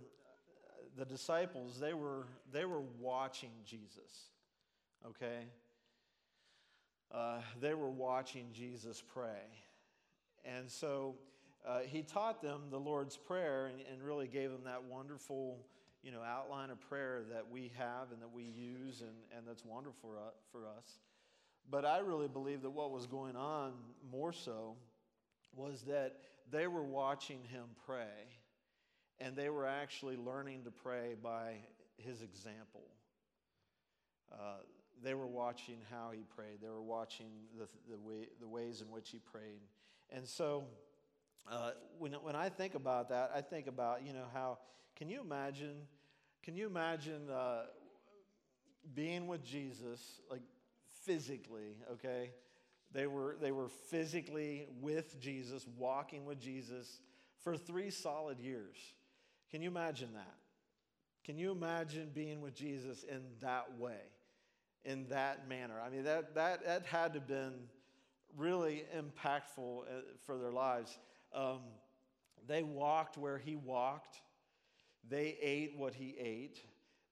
the 0.97 1.05
disciples, 1.05 1.79
they 1.79 1.93
were, 1.93 2.27
they 2.51 2.65
were 2.65 2.81
watching 2.99 3.51
Jesus, 3.65 4.31
okay? 5.07 5.45
Uh, 7.11 7.39
they 7.61 7.73
were 7.73 7.89
watching 7.89 8.47
Jesus 8.53 9.01
pray. 9.13 9.47
And 10.43 10.69
so 10.69 11.15
uh, 11.65 11.79
he 11.79 12.01
taught 12.01 12.41
them 12.41 12.63
the 12.69 12.79
Lord's 12.79 13.17
Prayer 13.17 13.67
and, 13.67 13.77
and, 13.91 14.03
really 14.03 14.27
gave 14.27 14.51
them 14.51 14.63
that 14.65 14.83
wonderful, 14.83 15.57
you 16.03 16.11
know, 16.11 16.21
outline 16.21 16.69
of 16.69 16.79
prayer 16.81 17.21
that 17.31 17.49
we 17.49 17.71
have 17.77 18.11
and 18.11 18.21
that 18.21 18.31
we 18.31 18.43
use 18.43 19.01
and, 19.01 19.11
and 19.35 19.47
that's 19.47 19.65
wonderful 19.65 19.95
for, 20.01 20.17
uh, 20.17 20.31
for 20.51 20.65
us. 20.65 20.99
But 21.71 21.85
I 21.85 21.99
really 21.99 22.27
believe 22.27 22.63
that 22.63 22.71
what 22.71 22.91
was 22.91 23.05
going 23.05 23.35
on 23.35 23.73
more 24.11 24.33
so 24.33 24.75
was 25.55 25.83
that 25.83 26.15
they 26.51 26.67
were 26.67 26.83
watching 26.83 27.39
him 27.51 27.65
pray 27.85 28.27
and 29.19 29.35
they 29.35 29.49
were 29.49 29.67
actually 29.67 30.17
learning 30.17 30.63
to 30.63 30.71
pray 30.71 31.15
by 31.21 31.55
his 31.97 32.21
example. 32.21 32.87
Uh, 34.31 34.57
they 35.03 35.13
were 35.13 35.27
watching 35.27 35.77
how 35.91 36.11
he 36.11 36.23
prayed. 36.35 36.59
They 36.61 36.69
were 36.69 36.81
watching 36.81 37.27
the, 37.57 37.67
the, 37.89 37.99
way, 37.99 38.27
the 38.39 38.47
ways 38.47 38.81
in 38.81 38.89
which 38.89 39.09
he 39.09 39.19
prayed. 39.19 39.59
And 40.09 40.27
so 40.27 40.63
uh, 41.49 41.71
when, 41.97 42.13
when 42.13 42.35
I 42.35 42.49
think 42.49 42.75
about 42.75 43.09
that, 43.09 43.31
I 43.35 43.41
think 43.41 43.67
about, 43.67 44.05
you 44.05 44.13
know, 44.13 44.25
how, 44.33 44.59
can 44.95 45.09
you 45.09 45.21
imagine, 45.21 45.75
can 46.43 46.55
you 46.55 46.67
imagine 46.67 47.29
uh, 47.29 47.63
being 48.93 49.27
with 49.27 49.43
Jesus, 49.43 50.21
like 50.29 50.41
physically, 51.09 51.75
okay? 51.91 52.29
They 52.91 53.07
were, 53.07 53.35
they 53.41 53.51
were 53.51 53.69
physically 53.89 54.67
with 54.79 55.19
Jesus, 55.19 55.65
walking 55.75 56.23
with 56.23 56.39
Jesus 56.39 57.01
for 57.43 57.57
three 57.57 57.89
solid 57.89 58.39
years. 58.39 58.75
Can 59.49 59.63
you 59.63 59.69
imagine 59.69 60.09
that? 60.13 60.35
Can 61.25 61.39
you 61.39 61.51
imagine 61.51 62.11
being 62.13 62.41
with 62.41 62.53
Jesus 62.53 63.03
in 63.03 63.21
that 63.41 63.79
way, 63.79 64.01
in 64.85 65.07
that 65.09 65.49
manner? 65.49 65.81
I 65.83 65.89
mean, 65.89 66.03
that, 66.03 66.35
that, 66.35 66.63
that 66.63 66.85
had 66.85 67.13
to 67.13 67.19
have 67.19 67.27
been 67.27 67.55
really 68.37 68.83
impactful 68.95 69.81
uh, 69.81 70.01
for 70.27 70.37
their 70.37 70.51
lives. 70.51 70.99
Um, 71.33 71.61
they 72.47 72.61
walked 72.61 73.17
where 73.17 73.39
he 73.39 73.55
walked, 73.55 74.17
they 75.09 75.39
ate 75.41 75.73
what 75.75 75.95
he 75.95 76.15
ate, 76.19 76.61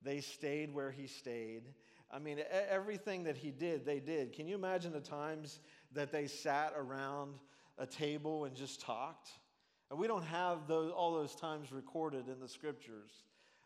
they 0.03 0.21
stayed 0.21 0.71
where 0.71 0.91
he 0.91 1.07
stayed. 1.07 1.63
I 2.09 2.19
mean, 2.19 2.39
everything 2.69 3.23
that 3.25 3.35
he 3.35 3.51
did, 3.51 3.85
they 3.85 3.99
did. 3.99 4.33
Can 4.33 4.47
you 4.47 4.55
imagine 4.55 4.93
the 4.93 5.01
times 5.01 5.59
that 5.93 6.11
they 6.11 6.27
sat 6.27 6.73
around 6.77 7.35
a 7.77 7.85
table 7.85 8.45
and 8.45 8.55
just 8.55 8.81
talked? 8.81 9.29
And 9.89 9.99
we 9.99 10.07
don't 10.07 10.23
have 10.23 10.67
those, 10.67 10.91
all 10.91 11.13
those 11.13 11.35
times 11.35 11.71
recorded 11.71 12.27
in 12.27 12.39
the 12.39 12.47
scriptures. 12.47 13.11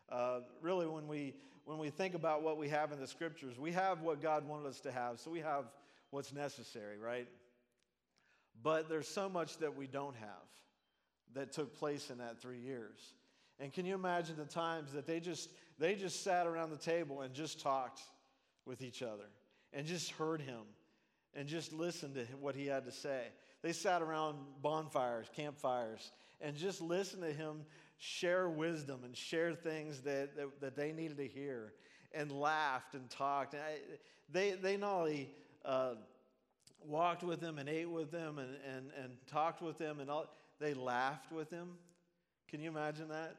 Uh, 0.08 0.40
really, 0.60 0.86
when 0.86 1.06
we, 1.06 1.34
when 1.64 1.78
we 1.78 1.90
think 1.90 2.14
about 2.14 2.42
what 2.42 2.58
we 2.58 2.68
have 2.68 2.92
in 2.92 3.00
the 3.00 3.06
scriptures, 3.06 3.58
we 3.58 3.72
have 3.72 4.02
what 4.02 4.20
God 4.20 4.46
wanted 4.46 4.68
us 4.68 4.80
to 4.80 4.92
have, 4.92 5.20
so 5.20 5.30
we 5.30 5.40
have 5.40 5.66
what's 6.10 6.32
necessary, 6.32 6.98
right? 6.98 7.28
But 8.62 8.88
there's 8.88 9.08
so 9.08 9.28
much 9.28 9.58
that 9.58 9.76
we 9.76 9.86
don't 9.86 10.16
have 10.16 10.28
that 11.34 11.52
took 11.52 11.76
place 11.78 12.10
in 12.10 12.18
that 12.18 12.40
three 12.40 12.60
years. 12.60 13.14
And 13.58 13.72
can 13.72 13.86
you 13.86 13.94
imagine 13.94 14.36
the 14.36 14.44
times 14.44 14.92
that 14.92 15.06
they 15.06 15.20
just 15.20 15.50
they 15.78 15.94
just 15.94 16.22
sat 16.22 16.46
around 16.46 16.70
the 16.70 16.76
table 16.76 17.22
and 17.22 17.32
just 17.32 17.60
talked 17.60 18.02
with 18.66 18.82
each 18.82 19.02
other 19.02 19.24
and 19.72 19.86
just 19.86 20.10
heard 20.12 20.40
him 20.40 20.62
and 21.34 21.48
just 21.48 21.72
listened 21.72 22.14
to 22.14 22.24
what 22.40 22.54
he 22.54 22.66
had 22.66 22.84
to 22.84 22.92
say. 22.92 23.24
They 23.62 23.72
sat 23.72 24.02
around 24.02 24.38
bonfires, 24.60 25.28
campfires, 25.34 26.12
and 26.40 26.56
just 26.56 26.80
listened 26.80 27.22
to 27.22 27.32
him 27.32 27.64
share 27.98 28.48
wisdom 28.48 29.00
and 29.04 29.16
share 29.16 29.54
things 29.54 30.00
that, 30.00 30.36
that, 30.36 30.60
that 30.60 30.76
they 30.76 30.92
needed 30.92 31.16
to 31.16 31.28
hear 31.28 31.72
and 32.12 32.32
laughed 32.32 32.94
and 32.94 33.08
talked. 33.08 33.54
And 33.54 33.62
I, 33.62 33.78
they, 34.30 34.52
they 34.52 34.76
not 34.76 34.92
only 34.92 35.30
uh, 35.64 35.94
walked 36.84 37.22
with 37.22 37.40
him 37.40 37.58
and 37.58 37.68
ate 37.68 37.88
with 37.88 38.10
them 38.10 38.38
and, 38.38 38.56
and, 38.76 38.90
and 39.02 39.12
talked 39.28 39.62
with 39.62 39.78
them 39.78 40.00
and 40.00 40.10
all, 40.10 40.26
they 40.58 40.74
laughed 40.74 41.30
with 41.30 41.50
him. 41.50 41.70
Can 42.48 42.60
you 42.60 42.68
imagine 42.68 43.08
that? 43.08 43.36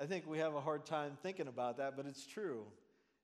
I 0.00 0.06
think 0.06 0.26
we 0.26 0.38
have 0.38 0.54
a 0.54 0.60
hard 0.60 0.84
time 0.84 1.16
thinking 1.22 1.48
about 1.48 1.78
that, 1.78 1.96
but 1.96 2.06
it's 2.06 2.26
true. 2.26 2.64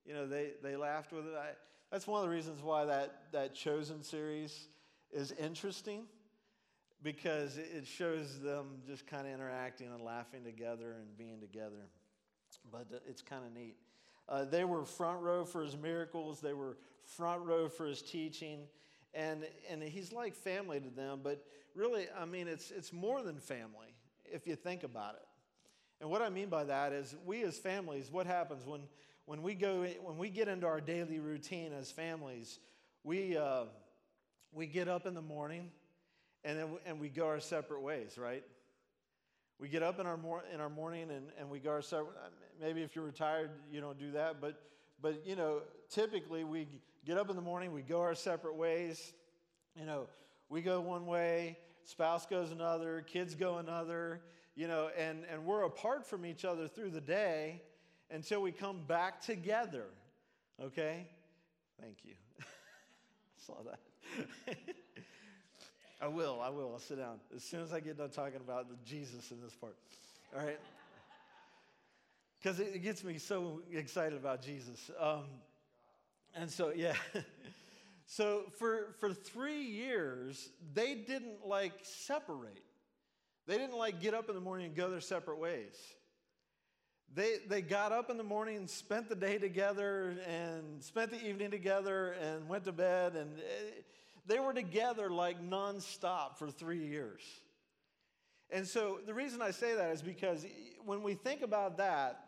You 0.06 0.14
know, 0.14 0.26
they, 0.26 0.50
they 0.62 0.76
laughed 0.76 1.12
with 1.12 1.26
it. 1.26 1.34
I, 1.36 1.50
that's 1.90 2.06
one 2.06 2.22
of 2.22 2.28
the 2.28 2.34
reasons 2.34 2.62
why 2.62 2.84
that, 2.86 3.24
that 3.32 3.54
Chosen 3.54 4.02
series 4.02 4.68
is 5.12 5.32
interesting 5.32 6.04
because 7.02 7.58
it 7.58 7.86
shows 7.86 8.40
them 8.40 8.82
just 8.86 9.06
kind 9.06 9.26
of 9.26 9.34
interacting 9.34 9.88
and 9.88 10.02
laughing 10.02 10.44
together 10.44 10.96
and 10.98 11.16
being 11.16 11.40
together. 11.40 11.88
But 12.70 12.86
it's 13.08 13.22
kind 13.22 13.44
of 13.44 13.52
neat. 13.52 13.76
Uh, 14.28 14.44
they 14.44 14.64
were 14.64 14.84
front 14.84 15.20
row 15.20 15.44
for 15.44 15.62
his 15.62 15.76
miracles, 15.76 16.40
they 16.40 16.52
were 16.52 16.76
front 17.04 17.42
row 17.42 17.68
for 17.68 17.86
his 17.86 18.02
teaching. 18.02 18.60
And, 19.14 19.44
and 19.68 19.82
he's 19.82 20.10
like 20.10 20.34
family 20.34 20.80
to 20.80 20.88
them, 20.88 21.20
but 21.22 21.44
really, 21.74 22.06
I 22.18 22.24
mean, 22.24 22.48
it's, 22.48 22.70
it's 22.70 22.92
more 22.94 23.22
than 23.22 23.36
family 23.38 23.94
if 24.24 24.46
you 24.46 24.56
think 24.56 24.84
about 24.84 25.16
it. 25.16 25.26
And 26.00 26.10
what 26.10 26.22
I 26.22 26.30
mean 26.30 26.48
by 26.48 26.64
that 26.64 26.92
is, 26.92 27.14
we 27.26 27.42
as 27.42 27.58
families, 27.58 28.10
what 28.10 28.26
happens 28.26 28.64
when, 28.64 28.80
when, 29.26 29.42
we, 29.42 29.54
go, 29.54 29.86
when 30.02 30.18
we 30.18 30.28
get 30.28 30.48
into 30.48 30.66
our 30.66 30.80
daily 30.80 31.20
routine 31.20 31.72
as 31.72 31.90
families? 31.90 32.58
We, 33.04 33.36
uh, 33.36 33.64
we 34.52 34.66
get 34.66 34.88
up 34.88 35.06
in 35.06 35.14
the 35.14 35.22
morning 35.22 35.70
and 36.44 36.58
then 36.58 36.68
and 36.86 37.00
we 37.00 37.08
go 37.08 37.26
our 37.26 37.40
separate 37.40 37.82
ways, 37.82 38.18
right? 38.18 38.42
We 39.58 39.68
get 39.68 39.82
up 39.82 40.00
in 40.00 40.06
our, 40.06 40.16
mor- 40.16 40.44
in 40.52 40.60
our 40.60 40.68
morning 40.68 41.10
and, 41.10 41.26
and 41.38 41.48
we 41.48 41.58
go 41.58 41.70
our 41.70 41.82
separate. 41.82 42.16
Maybe 42.60 42.82
if 42.82 42.96
you're 42.96 43.04
retired, 43.04 43.50
you 43.70 43.80
don't 43.80 43.98
do 43.98 44.12
that, 44.12 44.40
but 44.40 44.60
but 45.00 45.26
you 45.26 45.34
know, 45.34 45.62
typically 45.90 46.44
we 46.44 46.68
get 47.04 47.18
up 47.18 47.28
in 47.28 47.36
the 47.36 47.42
morning, 47.42 47.72
we 47.72 47.82
go 47.82 48.00
our 48.00 48.14
separate 48.14 48.54
ways. 48.54 49.12
You 49.74 49.84
know, 49.84 50.06
we 50.48 50.62
go 50.62 50.80
one 50.80 51.06
way, 51.06 51.58
spouse 51.84 52.26
goes 52.26 52.52
another, 52.52 53.04
kids 53.06 53.34
go 53.34 53.58
another. 53.58 54.20
You 54.54 54.68
know, 54.68 54.90
and 54.96 55.24
and 55.30 55.44
we're 55.44 55.62
apart 55.62 56.06
from 56.06 56.26
each 56.26 56.44
other 56.44 56.68
through 56.68 56.90
the 56.90 57.00
day 57.00 57.62
until 58.12 58.42
we 58.42 58.52
come 58.52 58.80
back 58.86 59.20
together. 59.20 59.86
Okay, 60.62 61.06
thank 61.80 61.96
you. 62.04 62.14
Saw 63.46 63.54
that. 63.64 64.56
I 66.00 66.08
will, 66.08 66.40
I 66.42 66.50
will. 66.50 66.72
I'll 66.72 66.78
sit 66.78 66.98
down. 66.98 67.20
As 67.34 67.42
soon 67.42 67.62
as 67.62 67.72
I 67.72 67.80
get 67.80 67.96
done 67.96 68.10
talking 68.10 68.40
about 68.40 68.68
the 68.68 68.76
Jesus 68.84 69.30
in 69.30 69.40
this 69.40 69.54
part. 69.54 69.76
All 70.36 70.44
right? 70.44 70.58
Because 72.40 72.58
it 72.58 72.82
gets 72.82 73.04
me 73.04 73.18
so 73.18 73.60
excited 73.72 74.18
about 74.18 74.42
Jesus. 74.42 74.90
Um, 74.98 75.24
and 76.34 76.50
so, 76.50 76.72
yeah. 76.74 76.94
so 78.06 78.44
for, 78.58 78.94
for 78.98 79.14
three 79.14 79.62
years, 79.62 80.50
they 80.74 80.94
didn't 80.94 81.46
like 81.46 81.72
separate. 81.82 82.64
They 83.46 83.58
didn't 83.58 83.78
like 83.78 84.00
get 84.00 84.12
up 84.12 84.28
in 84.28 84.34
the 84.34 84.40
morning 84.40 84.66
and 84.66 84.76
go 84.76 84.90
their 84.90 85.00
separate 85.00 85.38
ways. 85.38 85.76
They, 87.14 87.36
they 87.46 87.60
got 87.60 87.92
up 87.92 88.08
in 88.08 88.16
the 88.16 88.24
morning 88.24 88.56
and 88.56 88.70
spent 88.70 89.08
the 89.08 89.14
day 89.14 89.36
together 89.36 90.16
and 90.26 90.82
spent 90.82 91.10
the 91.10 91.22
evening 91.22 91.50
together 91.50 92.12
and 92.12 92.48
went 92.48 92.64
to 92.64 92.72
bed. 92.72 93.16
And 93.16 93.38
eh, 93.38 93.82
they 94.26 94.40
were 94.40 94.54
together 94.54 95.10
like 95.10 95.42
nonstop 95.42 96.38
for 96.38 96.50
three 96.50 96.86
years. 96.86 97.20
And 98.48 98.66
so 98.66 99.00
the 99.04 99.12
reason 99.12 99.42
I 99.42 99.50
say 99.50 99.74
that 99.74 99.90
is 99.90 100.00
because 100.00 100.46
when 100.84 101.02
we 101.02 101.14
think 101.14 101.42
about 101.42 101.76
that, 101.78 102.20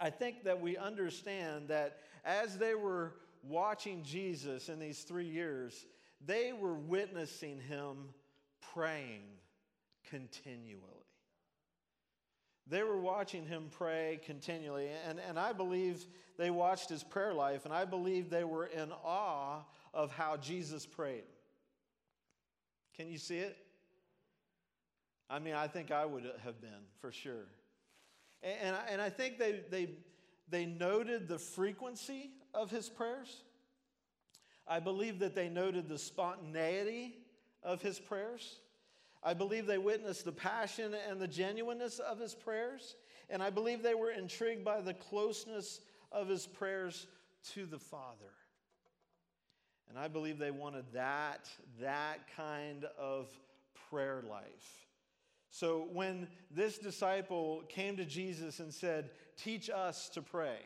I 0.00 0.10
think 0.10 0.44
that 0.44 0.60
we 0.60 0.76
understand 0.76 1.68
that 1.68 1.98
as 2.24 2.58
they 2.58 2.74
were 2.74 3.14
watching 3.44 4.02
Jesus 4.02 4.68
in 4.68 4.80
these 4.80 5.02
three 5.02 5.28
years, 5.28 5.86
they 6.24 6.52
were 6.52 6.74
witnessing 6.74 7.60
him 7.60 8.08
praying 8.72 9.22
continually. 10.08 10.80
They 12.66 12.82
were 12.82 13.00
watching 13.00 13.46
him 13.46 13.68
pray 13.70 14.20
continually. 14.24 14.88
And, 15.08 15.18
and 15.28 15.38
I 15.38 15.52
believe 15.52 16.06
they 16.38 16.50
watched 16.50 16.88
his 16.88 17.02
prayer 17.02 17.34
life, 17.34 17.64
and 17.64 17.74
I 17.74 17.84
believe 17.84 18.30
they 18.30 18.44
were 18.44 18.66
in 18.66 18.92
awe 19.04 19.62
of 19.92 20.10
how 20.12 20.36
Jesus 20.36 20.86
prayed. 20.86 21.24
Can 22.96 23.08
you 23.08 23.18
see 23.18 23.38
it? 23.38 23.56
I 25.28 25.38
mean, 25.38 25.54
I 25.54 25.66
think 25.66 25.90
I 25.90 26.04
would 26.04 26.30
have 26.44 26.60
been 26.60 26.70
for 27.00 27.10
sure. 27.10 27.46
And, 28.42 28.54
and, 28.62 28.76
I, 28.76 28.80
and 28.90 29.02
I 29.02 29.10
think 29.10 29.38
they, 29.38 29.60
they, 29.70 29.90
they 30.48 30.66
noted 30.66 31.26
the 31.26 31.38
frequency 31.38 32.30
of 32.54 32.70
his 32.70 32.88
prayers. 32.88 33.42
I 34.68 34.78
believe 34.78 35.18
that 35.20 35.34
they 35.34 35.48
noted 35.48 35.88
the 35.88 35.98
spontaneity 35.98 37.16
of 37.62 37.82
his 37.82 37.98
prayers. 37.98 38.58
I 39.22 39.34
believe 39.34 39.66
they 39.66 39.78
witnessed 39.78 40.24
the 40.24 40.32
passion 40.32 40.94
and 41.08 41.20
the 41.20 41.28
genuineness 41.28 41.98
of 41.98 42.18
his 42.18 42.34
prayers. 42.34 42.96
And 43.30 43.42
I 43.42 43.50
believe 43.50 43.82
they 43.82 43.94
were 43.94 44.10
intrigued 44.10 44.64
by 44.64 44.80
the 44.80 44.94
closeness 44.94 45.80
of 46.10 46.28
his 46.28 46.46
prayers 46.46 47.06
to 47.52 47.66
the 47.66 47.78
Father. 47.78 48.32
And 49.88 49.98
I 49.98 50.08
believe 50.08 50.38
they 50.38 50.50
wanted 50.50 50.84
that, 50.94 51.48
that 51.80 52.20
kind 52.36 52.86
of 52.98 53.28
prayer 53.90 54.22
life. 54.28 54.86
So 55.50 55.86
when 55.92 56.28
this 56.50 56.78
disciple 56.78 57.62
came 57.68 57.96
to 57.98 58.04
Jesus 58.04 58.58
and 58.58 58.72
said, 58.72 59.10
Teach 59.36 59.70
us 59.70 60.08
to 60.10 60.22
pray, 60.22 60.58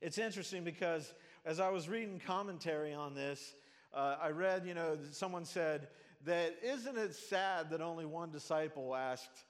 it's 0.00 0.18
interesting 0.18 0.64
because 0.64 1.12
as 1.44 1.60
I 1.60 1.68
was 1.70 1.88
reading 1.88 2.20
commentary 2.24 2.92
on 2.92 3.14
this, 3.14 3.54
uh, 3.94 4.16
I 4.20 4.30
read, 4.30 4.66
you 4.66 4.74
know, 4.74 4.98
someone 5.10 5.44
said 5.44 5.88
that 6.24 6.56
isn't 6.62 6.98
it 6.98 7.14
sad 7.14 7.70
that 7.70 7.80
only 7.80 8.04
one 8.04 8.30
disciple 8.30 8.94
asked 8.94 9.44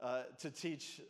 uh, 0.00 0.22
to 0.40 0.50
teach, 0.50 1.00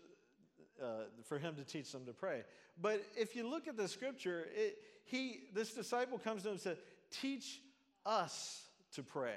uh, 0.83 1.05
for 1.25 1.39
him 1.39 1.55
to 1.57 1.65
teach 1.65 1.93
them 1.93 2.05
to 2.07 2.13
pray? 2.13 2.43
But 2.81 3.03
if 3.17 3.37
you 3.37 3.49
look 3.49 3.69
at 3.69 3.77
the 3.77 3.89
scripture, 3.89 4.47
it, 4.55 4.79
he, 5.05 5.41
this 5.55 5.73
disciple 5.73 6.19
comes 6.19 6.43
to 6.43 6.49
him 6.49 6.53
and 6.53 6.61
said, 6.61 6.79
Teach 7.11 7.61
us 8.07 8.63
to 8.95 9.03
pray. 9.03 9.37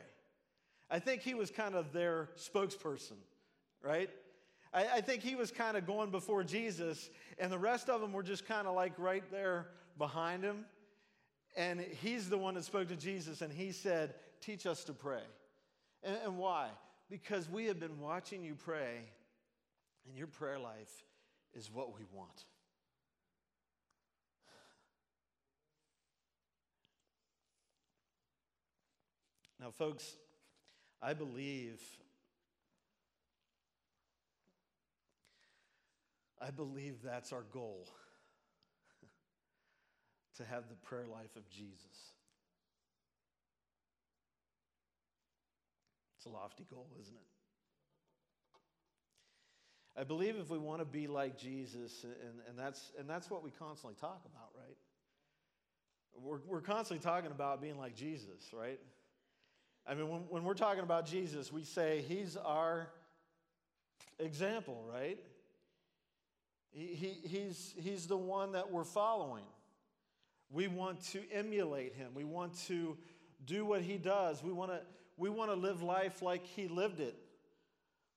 I 0.90 1.00
think 1.00 1.22
he 1.22 1.34
was 1.34 1.52
kind 1.52 1.76
of 1.76 1.92
their 1.92 2.30
spokesperson, 2.38 3.18
right? 3.82 4.10
I, 4.74 4.86
I 4.96 5.02
think 5.02 5.24
he 5.24 5.36
was 5.36 5.52
kind 5.52 5.76
of 5.78 5.88
going 5.88 6.12
before 6.12 6.44
Jesus, 6.44 7.10
and 7.40 7.52
the 7.52 7.58
rest 7.58 7.90
of 7.90 8.02
them 8.02 8.14
were 8.14 8.24
just 8.24 8.46
kind 8.46 8.68
of 8.68 8.76
like 8.76 8.94
right 8.98 9.24
there 9.32 9.68
behind 9.98 10.44
him. 10.44 10.66
And 11.58 11.80
he's 11.80 12.30
the 12.30 12.38
one 12.38 12.54
that 12.56 12.66
spoke 12.66 12.90
to 12.90 12.96
Jesus, 12.96 13.42
and 13.42 13.52
he 13.52 13.72
said, 13.72 14.14
Teach 14.42 14.66
us 14.66 14.84
to 14.84 14.94
pray. 14.94 15.22
And, 16.04 16.18
and 16.26 16.38
why? 16.38 16.70
Because 17.10 17.50
we 17.50 17.66
have 17.66 17.80
been 17.80 18.00
watching 18.00 18.44
you 18.44 18.56
pray, 18.56 19.00
and 20.08 20.18
your 20.18 20.28
prayer 20.28 20.60
life 20.60 21.04
is 21.54 21.72
what 21.72 21.96
we 21.96 22.06
want. 22.12 22.46
Now, 29.60 29.72
folks, 29.72 30.16
I 31.02 31.14
believe, 31.14 31.82
I 36.42 36.52
believe 36.52 36.98
that's 37.04 37.32
our 37.32 37.44
goal 37.52 37.88
to 40.38 40.46
have 40.46 40.70
the 40.70 40.76
prayer 40.76 41.08
life 41.12 41.36
of 41.36 41.50
Jesus. 41.50 42.15
It's 46.26 46.34
a 46.34 46.38
lofty 46.38 46.66
goal, 46.70 46.88
isn't 47.00 47.14
it? 47.14 47.22
I 50.00 50.04
believe 50.04 50.36
if 50.38 50.50
we 50.50 50.58
want 50.58 50.80
to 50.80 50.86
be 50.86 51.08
like 51.08 51.38
Jesus, 51.38 52.04
and, 52.04 52.14
and, 52.50 52.58
that's, 52.58 52.92
and 53.00 53.10
that's 53.10 53.30
what 53.30 53.44
we 53.44 53.52
constantly 53.52 53.96
talk 54.00 54.22
about, 54.26 54.50
right? 54.58 54.76
We're, 56.18 56.40
we're 56.48 56.62
constantly 56.62 57.04
talking 57.04 57.32
about 57.32 57.62
being 57.62 57.78
like 57.78 57.96
Jesus, 57.96 58.52
right? 58.54 58.80
I 59.88 59.94
mean, 59.94 60.10
when, 60.10 60.22
when 60.30 60.44
we're 60.44 60.54
talking 60.56 60.84
about 60.84 61.06
Jesus, 61.06 61.52
we 61.52 61.64
say 61.64 62.04
he's 62.08 62.36
our 62.38 62.88
example, 64.20 64.84
right? 64.92 65.20
He, 66.72 66.88
he, 66.88 67.28
he's, 67.28 67.74
he's 67.78 68.08
the 68.08 68.18
one 68.18 68.54
that 68.54 68.72
we're 68.72 68.84
following. 68.84 69.46
We 70.50 70.68
want 70.68 71.02
to 71.12 71.22
emulate 71.32 71.94
him. 71.94 72.12
We 72.16 72.24
want 72.24 72.58
to 72.68 72.98
do 73.46 73.64
what 73.66 73.82
he 73.82 73.98
does. 73.98 74.44
We 74.44 74.52
want 74.52 74.72
to, 74.72 74.80
we 75.18 75.30
want 75.30 75.52
to 75.52 75.56
live 75.56 75.82
life 75.82 76.22
like 76.22 76.46
he 76.46 76.68
lived 76.68 77.00
it. 77.00 77.16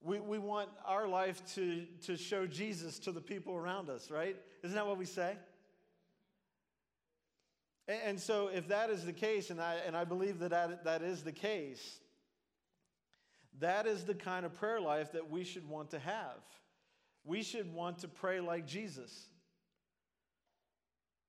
We, 0.00 0.20
we 0.20 0.38
want 0.38 0.68
our 0.84 1.08
life 1.08 1.42
to, 1.54 1.84
to 2.06 2.16
show 2.16 2.46
Jesus 2.46 2.98
to 3.00 3.12
the 3.12 3.20
people 3.20 3.54
around 3.54 3.90
us, 3.90 4.10
right? 4.10 4.36
Isn't 4.62 4.76
that 4.76 4.86
what 4.86 4.98
we 4.98 5.04
say? 5.04 5.36
And 7.88 8.20
so, 8.20 8.48
if 8.48 8.68
that 8.68 8.90
is 8.90 9.06
the 9.06 9.14
case, 9.14 9.48
and 9.48 9.60
I, 9.60 9.76
and 9.86 9.96
I 9.96 10.04
believe 10.04 10.40
that, 10.40 10.50
that 10.50 10.84
that 10.84 11.02
is 11.02 11.22
the 11.22 11.32
case, 11.32 12.00
that 13.60 13.86
is 13.86 14.04
the 14.04 14.14
kind 14.14 14.44
of 14.44 14.52
prayer 14.52 14.78
life 14.78 15.12
that 15.12 15.30
we 15.30 15.42
should 15.42 15.66
want 15.66 15.90
to 15.90 15.98
have. 15.98 16.36
We 17.24 17.42
should 17.42 17.72
want 17.72 18.00
to 18.00 18.08
pray 18.08 18.40
like 18.40 18.66
Jesus. 18.66 19.28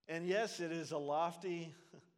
And 0.09 0.27
yes, 0.27 0.59
it 0.59 0.71
is 0.71 0.91
a 0.91 0.97
lofty, 0.97 1.73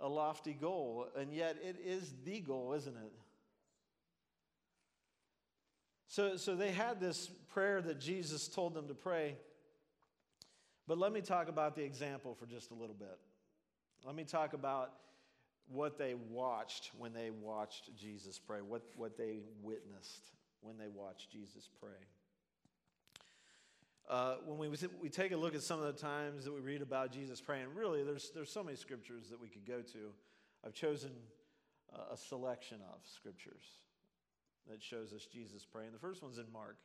a 0.00 0.08
lofty 0.08 0.52
goal, 0.52 1.06
and 1.16 1.32
yet 1.32 1.56
it 1.62 1.76
is 1.84 2.12
the 2.24 2.40
goal, 2.40 2.72
isn't 2.74 2.96
it? 2.96 3.12
So, 6.08 6.36
so 6.36 6.56
they 6.56 6.70
had 6.70 7.00
this 7.00 7.30
prayer 7.52 7.82
that 7.82 8.00
Jesus 8.00 8.48
told 8.48 8.74
them 8.74 8.88
to 8.88 8.94
pray. 8.94 9.36
But 10.86 10.98
let 10.98 11.12
me 11.12 11.20
talk 11.20 11.48
about 11.48 11.76
the 11.76 11.82
example 11.82 12.34
for 12.34 12.46
just 12.46 12.70
a 12.70 12.74
little 12.74 12.94
bit. 12.94 13.18
Let 14.04 14.14
me 14.14 14.24
talk 14.24 14.54
about 14.54 14.92
what 15.68 15.98
they 15.98 16.14
watched 16.14 16.90
when 16.96 17.12
they 17.12 17.30
watched 17.30 17.94
Jesus 17.96 18.38
pray, 18.38 18.60
what, 18.60 18.82
what 18.96 19.18
they 19.18 19.40
witnessed 19.62 20.30
when 20.60 20.78
they 20.78 20.88
watched 20.88 21.30
Jesus 21.30 21.68
pray. 21.80 21.90
Uh, 24.08 24.36
when 24.46 24.58
we, 24.58 24.74
we 25.02 25.10
take 25.10 25.32
a 25.32 25.36
look 25.36 25.54
at 25.54 25.62
some 25.62 25.82
of 25.82 25.86
the 25.86 26.00
times 26.00 26.44
that 26.44 26.54
we 26.54 26.60
read 26.60 26.80
about 26.80 27.12
Jesus 27.12 27.42
praying, 27.42 27.66
really, 27.74 28.02
there's, 28.02 28.30
there's 28.34 28.50
so 28.50 28.64
many 28.64 28.76
scriptures 28.76 29.28
that 29.28 29.38
we 29.38 29.48
could 29.48 29.66
go 29.66 29.82
to. 29.82 30.12
I've 30.64 30.72
chosen 30.72 31.10
a 32.12 32.16
selection 32.16 32.78
of 32.92 33.00
scriptures 33.04 33.64
that 34.70 34.82
shows 34.82 35.12
us 35.12 35.26
Jesus 35.26 35.64
praying. 35.64 35.92
The 35.92 35.98
first 35.98 36.22
one's 36.22 36.38
in 36.38 36.50
Mark, 36.52 36.76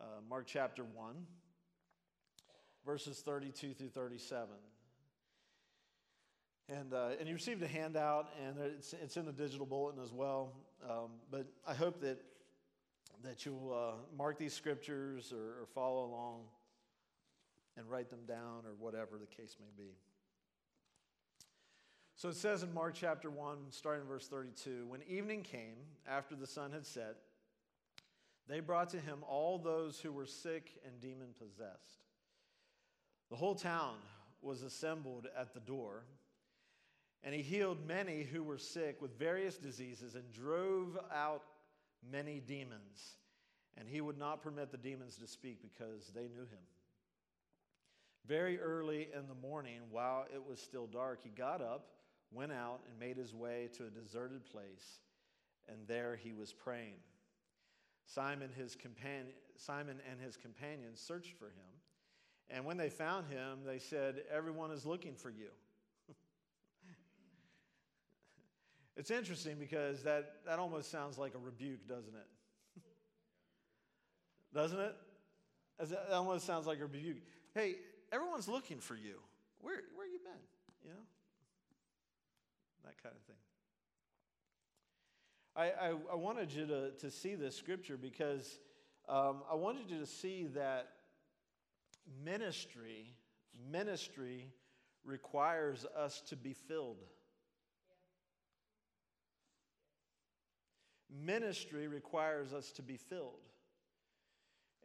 uh, 0.00 0.04
Mark 0.28 0.46
chapter 0.46 0.84
1, 0.84 1.14
verses 2.84 3.20
32 3.20 3.74
through 3.74 3.88
37. 3.88 4.48
And, 6.70 6.92
uh, 6.92 7.10
and 7.18 7.28
you 7.28 7.34
received 7.34 7.62
a 7.62 7.68
handout, 7.68 8.28
and 8.46 8.58
it's, 8.58 8.94
it's 8.94 9.16
in 9.16 9.24
the 9.24 9.32
digital 9.32 9.64
bulletin 9.64 10.02
as 10.02 10.12
well. 10.12 10.52
Um, 10.88 11.10
but 11.30 11.46
I 11.66 11.74
hope 11.74 12.00
that 12.02 12.18
that 13.24 13.44
you'll 13.44 13.72
uh, 13.72 13.94
mark 14.16 14.38
these 14.38 14.54
scriptures 14.54 15.32
or, 15.32 15.62
or 15.62 15.66
follow 15.74 16.04
along 16.04 16.42
and 17.76 17.88
write 17.88 18.10
them 18.10 18.24
down 18.26 18.64
or 18.66 18.74
whatever 18.78 19.18
the 19.18 19.26
case 19.26 19.56
may 19.60 19.70
be. 19.76 19.90
So 22.16 22.28
it 22.28 22.36
says 22.36 22.64
in 22.64 22.74
Mark 22.74 22.94
chapter 22.94 23.30
1, 23.30 23.56
starting 23.70 24.02
in 24.02 24.08
verse 24.08 24.26
32 24.26 24.86
When 24.88 25.02
evening 25.08 25.42
came, 25.42 25.76
after 26.08 26.34
the 26.34 26.46
sun 26.46 26.72
had 26.72 26.84
set, 26.84 27.16
they 28.48 28.60
brought 28.60 28.88
to 28.90 28.98
him 28.98 29.18
all 29.28 29.58
those 29.58 30.00
who 30.00 30.10
were 30.10 30.26
sick 30.26 30.80
and 30.84 31.00
demon 31.00 31.28
possessed. 31.38 32.02
The 33.30 33.36
whole 33.36 33.54
town 33.54 33.94
was 34.40 34.62
assembled 34.62 35.28
at 35.38 35.52
the 35.52 35.60
door, 35.60 36.04
and 37.22 37.34
he 37.34 37.42
healed 37.42 37.86
many 37.86 38.22
who 38.22 38.42
were 38.42 38.58
sick 38.58 39.02
with 39.02 39.18
various 39.18 39.56
diseases 39.56 40.14
and 40.14 40.32
drove 40.32 40.98
out 41.14 41.42
many 42.10 42.40
demons, 42.40 43.16
and 43.76 43.88
he 43.88 44.00
would 44.00 44.18
not 44.18 44.42
permit 44.42 44.70
the 44.70 44.78
demons 44.78 45.16
to 45.16 45.26
speak 45.26 45.62
because 45.62 46.10
they 46.14 46.28
knew 46.28 46.42
him. 46.42 46.66
Very 48.26 48.60
early 48.60 49.08
in 49.14 49.26
the 49.26 49.34
morning, 49.34 49.80
while 49.90 50.26
it 50.32 50.44
was 50.46 50.60
still 50.60 50.86
dark, 50.86 51.20
he 51.22 51.30
got 51.30 51.62
up, 51.62 51.86
went 52.30 52.52
out, 52.52 52.80
and 52.88 52.98
made 52.98 53.16
his 53.16 53.34
way 53.34 53.70
to 53.74 53.86
a 53.86 53.90
deserted 53.90 54.44
place, 54.44 55.00
and 55.68 55.78
there 55.86 56.16
he 56.16 56.32
was 56.32 56.52
praying. 56.52 56.96
Simon, 58.06 58.50
his 58.56 58.74
companion, 58.74 59.28
Simon 59.56 60.00
and 60.10 60.20
his 60.20 60.36
companions 60.36 61.00
searched 61.00 61.32
for 61.38 61.46
him, 61.46 61.78
and 62.50 62.64
when 62.64 62.76
they 62.76 62.88
found 62.88 63.26
him, 63.26 63.60
they 63.66 63.78
said, 63.78 64.22
Everyone 64.30 64.70
is 64.70 64.86
looking 64.86 65.14
for 65.14 65.30
you. 65.30 65.48
It's 68.98 69.12
interesting 69.12 69.56
because 69.60 70.02
that, 70.02 70.32
that 70.44 70.58
almost 70.58 70.90
sounds 70.90 71.16
like 71.18 71.34
a 71.36 71.38
rebuke, 71.38 71.86
doesn't 71.88 72.14
it? 72.14 72.82
doesn't 74.54 74.80
it? 74.80 74.96
That 75.78 76.12
almost 76.12 76.44
sounds 76.44 76.66
like 76.66 76.80
a 76.80 76.86
rebuke. 76.86 77.18
Hey, 77.54 77.76
everyone's 78.12 78.48
looking 78.48 78.80
for 78.80 78.96
you. 78.96 79.20
Where, 79.60 79.76
where 79.94 80.06
you 80.08 80.18
been? 80.18 80.42
You 80.84 80.90
know? 80.90 81.04
That 82.84 83.00
kind 83.00 83.14
of 83.14 83.22
thing. 83.22 83.36
I, 85.54 85.90
I, 85.90 86.12
I 86.12 86.16
wanted 86.16 86.52
you 86.52 86.66
to, 86.66 86.90
to 86.98 87.10
see 87.10 87.36
this 87.36 87.54
scripture 87.54 87.96
because 87.96 88.58
um, 89.08 89.42
I 89.48 89.54
wanted 89.54 89.88
you 89.90 90.00
to 90.00 90.06
see 90.06 90.48
that 90.54 90.88
ministry, 92.24 93.14
ministry 93.70 94.48
requires 95.04 95.86
us 95.96 96.20
to 96.22 96.36
be 96.36 96.52
filled. 96.52 97.04
Ministry 101.10 101.88
requires 101.88 102.52
us 102.52 102.70
to 102.72 102.82
be 102.82 102.96
filled. 102.96 103.40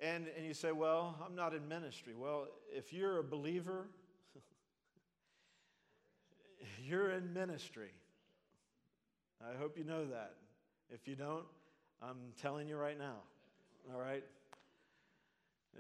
And, 0.01 0.27
and 0.36 0.45
you 0.45 0.53
say, 0.53 0.71
Well, 0.71 1.15
I'm 1.25 1.36
not 1.36 1.53
in 1.53 1.67
ministry. 1.67 2.13
Well, 2.15 2.47
if 2.71 2.93
you're 2.93 3.19
a 3.19 3.23
believer, 3.23 3.88
you're 6.83 7.12
in 7.12 7.33
ministry. 7.33 7.91
I 9.41 9.57
hope 9.57 9.77
you 9.77 9.83
know 9.83 10.05
that. 10.05 10.36
If 10.89 11.07
you 11.07 11.15
don't, 11.15 11.43
I'm 12.01 12.17
telling 12.41 12.67
you 12.67 12.77
right 12.77 12.97
now. 12.97 13.17
All 13.93 13.99
right? 13.99 14.23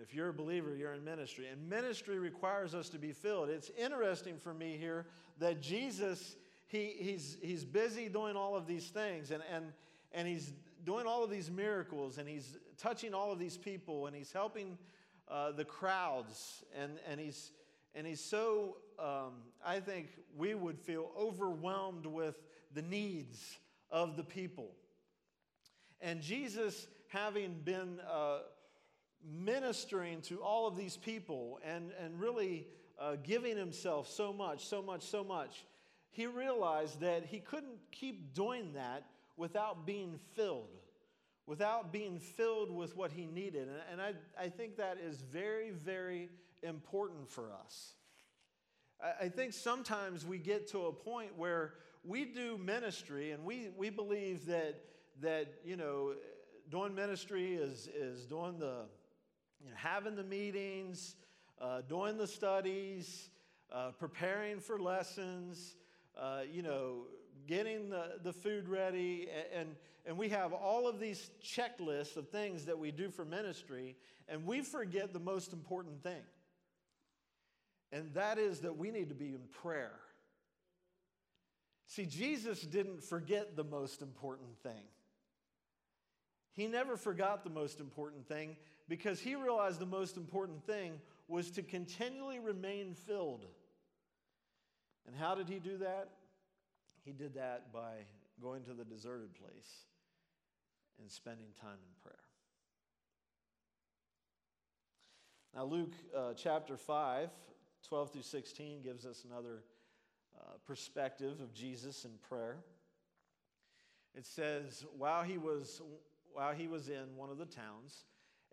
If 0.01 0.13
you're 0.13 0.29
a 0.29 0.33
believer, 0.33 0.75
you're 0.75 0.93
in 0.93 1.03
ministry. 1.03 1.47
And 1.51 1.69
ministry 1.69 2.17
requires 2.17 2.73
us 2.73 2.89
to 2.89 2.97
be 2.97 3.11
filled. 3.11 3.49
It's 3.49 3.71
interesting 3.77 4.37
for 4.37 4.53
me 4.53 4.75
here 4.77 5.05
that 5.39 5.61
Jesus, 5.61 6.35
he, 6.67 6.93
he's, 6.97 7.37
he's 7.41 7.63
busy 7.63 8.09
doing 8.09 8.35
all 8.35 8.55
of 8.55 8.65
these 8.65 8.87
things. 8.87 9.31
And, 9.31 9.43
and, 9.53 9.65
and 10.13 10.27
he's 10.27 10.53
doing 10.85 11.05
all 11.07 11.23
of 11.23 11.29
these 11.29 11.49
miracles 11.49 12.17
and 12.17 12.27
he's 12.27 12.57
touching 12.77 13.13
all 13.13 13.31
of 13.31 13.39
these 13.39 13.57
people 13.57 14.07
and 14.07 14.15
he's 14.15 14.31
helping 14.31 14.77
uh, 15.29 15.51
the 15.51 15.65
crowds 15.65 16.63
and, 16.77 16.93
and 17.07 17.19
he's 17.19 17.51
and 17.95 18.05
he's 18.05 18.19
so 18.19 18.77
um, 18.99 19.33
i 19.65 19.79
think 19.79 20.09
we 20.35 20.53
would 20.53 20.79
feel 20.79 21.11
overwhelmed 21.17 22.05
with 22.05 22.35
the 22.73 22.81
needs 22.81 23.57
of 23.91 24.17
the 24.17 24.23
people. 24.23 24.71
And 26.01 26.21
jesus 26.21 26.87
having 27.07 27.61
been 27.63 27.99
uh, 28.11 28.39
ministering 29.23 30.21
to 30.21 30.41
all 30.41 30.67
of 30.67 30.75
these 30.75 30.97
people 30.97 31.59
and, 31.63 31.91
and 32.03 32.19
really 32.19 32.67
uh, 32.99 33.15
giving 33.23 33.55
himself 33.55 34.09
so 34.09 34.33
much 34.33 34.65
so 34.65 34.81
much 34.81 35.03
so 35.03 35.23
much 35.23 35.65
he 36.11 36.27
realized 36.27 36.99
that 36.99 37.25
he 37.25 37.39
couldn't 37.39 37.79
keep 37.91 38.33
doing 38.33 38.73
that 38.73 39.05
without 39.37 39.85
being 39.85 40.19
filled, 40.35 40.77
without 41.45 41.91
being 41.91 42.19
filled 42.19 42.71
with 42.71 42.95
what 42.95 43.11
he 43.11 43.25
needed. 43.25 43.67
And, 43.91 44.01
I, 44.01 44.13
I 44.39 44.49
think 44.49 44.77
that 44.77 44.97
is 44.97 45.21
very, 45.21 45.71
very 45.71 46.29
important 46.61 47.29
for 47.29 47.51
us. 47.51 47.93
I, 49.01 49.25
I 49.25 49.29
think 49.29 49.53
sometimes 49.53 50.25
we 50.25 50.37
get 50.37 50.67
to 50.71 50.85
a 50.85 50.93
point 50.93 51.37
where 51.37 51.73
we 52.03 52.25
do 52.25 52.57
ministry 52.57 53.31
and 53.31 53.43
we, 53.43 53.69
we 53.77 53.89
believe 53.89 54.45
that, 54.47 54.75
that, 55.21 55.53
you 55.63 55.77
know, 55.77 56.13
doing 56.69 56.95
ministry 56.95 57.53
is, 57.53 57.89
is 57.95 58.25
doing 58.25 58.57
the, 58.59 58.85
you 59.63 59.69
know, 59.69 59.75
having 59.75 60.15
the 60.15 60.23
meetings, 60.23 61.15
uh, 61.61 61.81
doing 61.81 62.17
the 62.17 62.27
studies, 62.27 63.29
uh, 63.71 63.91
preparing 63.91 64.59
for 64.59 64.79
lessons, 64.79 65.75
uh, 66.19 66.41
you 66.51 66.61
know, 66.61 67.03
getting 67.47 67.89
the, 67.89 68.19
the 68.23 68.33
food 68.33 68.67
ready, 68.67 69.27
and, 69.57 69.75
and 70.05 70.17
we 70.17 70.29
have 70.29 70.53
all 70.53 70.87
of 70.87 70.99
these 70.99 71.31
checklists 71.43 72.17
of 72.17 72.29
things 72.29 72.65
that 72.65 72.77
we 72.77 72.91
do 72.91 73.09
for 73.09 73.25
ministry, 73.25 73.95
and 74.27 74.45
we 74.45 74.61
forget 74.61 75.13
the 75.13 75.19
most 75.19 75.53
important 75.53 76.01
thing. 76.03 76.21
And 77.91 78.13
that 78.13 78.39
is 78.39 78.61
that 78.61 78.77
we 78.77 78.89
need 78.89 79.09
to 79.09 79.15
be 79.15 79.29
in 79.29 79.41
prayer. 79.61 79.93
See, 81.87 82.05
Jesus 82.05 82.61
didn't 82.61 83.03
forget 83.03 83.55
the 83.55 83.63
most 83.63 84.01
important 84.01 84.57
thing. 84.63 84.83
He 86.53 86.67
never 86.67 86.97
forgot 86.97 87.43
the 87.43 87.49
most 87.49 87.79
important 87.79 88.27
thing 88.27 88.55
because 88.87 89.19
he 89.19 89.35
realized 89.35 89.79
the 89.79 89.85
most 89.85 90.17
important 90.17 90.65
thing 90.65 90.99
was 91.27 91.51
to 91.51 91.63
continually 91.63 92.39
remain 92.39 92.93
filled. 92.93 93.45
And 95.07 95.15
how 95.15 95.35
did 95.35 95.49
he 95.49 95.59
do 95.59 95.77
that? 95.77 96.09
He 97.03 97.11
did 97.11 97.33
that 97.35 97.73
by 97.73 98.05
going 98.41 98.63
to 98.63 98.73
the 98.73 98.85
deserted 98.85 99.33
place 99.35 99.85
and 100.99 101.11
spending 101.11 101.47
time 101.59 101.77
in 101.77 102.01
prayer. 102.01 102.15
Now, 105.55 105.65
Luke 105.65 105.93
uh, 106.15 106.33
chapter 106.35 106.77
5, 106.77 107.29
12 107.87 108.11
through 108.11 108.21
16, 108.21 108.81
gives 108.81 109.05
us 109.05 109.25
another 109.29 109.63
uh, 110.35 110.53
perspective 110.65 111.41
of 111.41 111.53
Jesus 111.53 112.05
in 112.05 112.11
prayer. 112.27 112.57
It 114.15 114.25
says, 114.25 114.85
while 114.97 115.23
he, 115.23 115.37
was, 115.37 115.81
while 116.33 116.53
he 116.53 116.67
was 116.67 116.89
in 116.89 117.15
one 117.15 117.29
of 117.29 117.37
the 117.37 117.45
towns, 117.45 118.05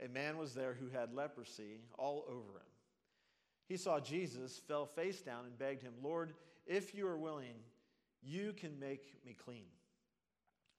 a 0.05 0.09
man 0.09 0.37
was 0.37 0.55
there 0.55 0.75
who 0.79 0.89
had 0.89 1.15
leprosy 1.15 1.81
all 1.99 2.25
over 2.29 2.59
him. 2.59 2.71
He 3.67 3.77
saw 3.77 4.01
Jesus, 4.01 4.61
fell 4.67 4.85
face 4.85 5.21
down, 5.21 5.45
and 5.47 5.59
begged 5.59 5.83
him, 5.83 5.93
Lord, 6.03 6.35
if 6.67 6.95
you 6.95 7.07
are 7.07 7.17
willing, 7.17 7.55
you 8.23 8.53
can 8.57 8.79
make 8.79 9.15
me 9.25 9.35
clean. 9.35 9.67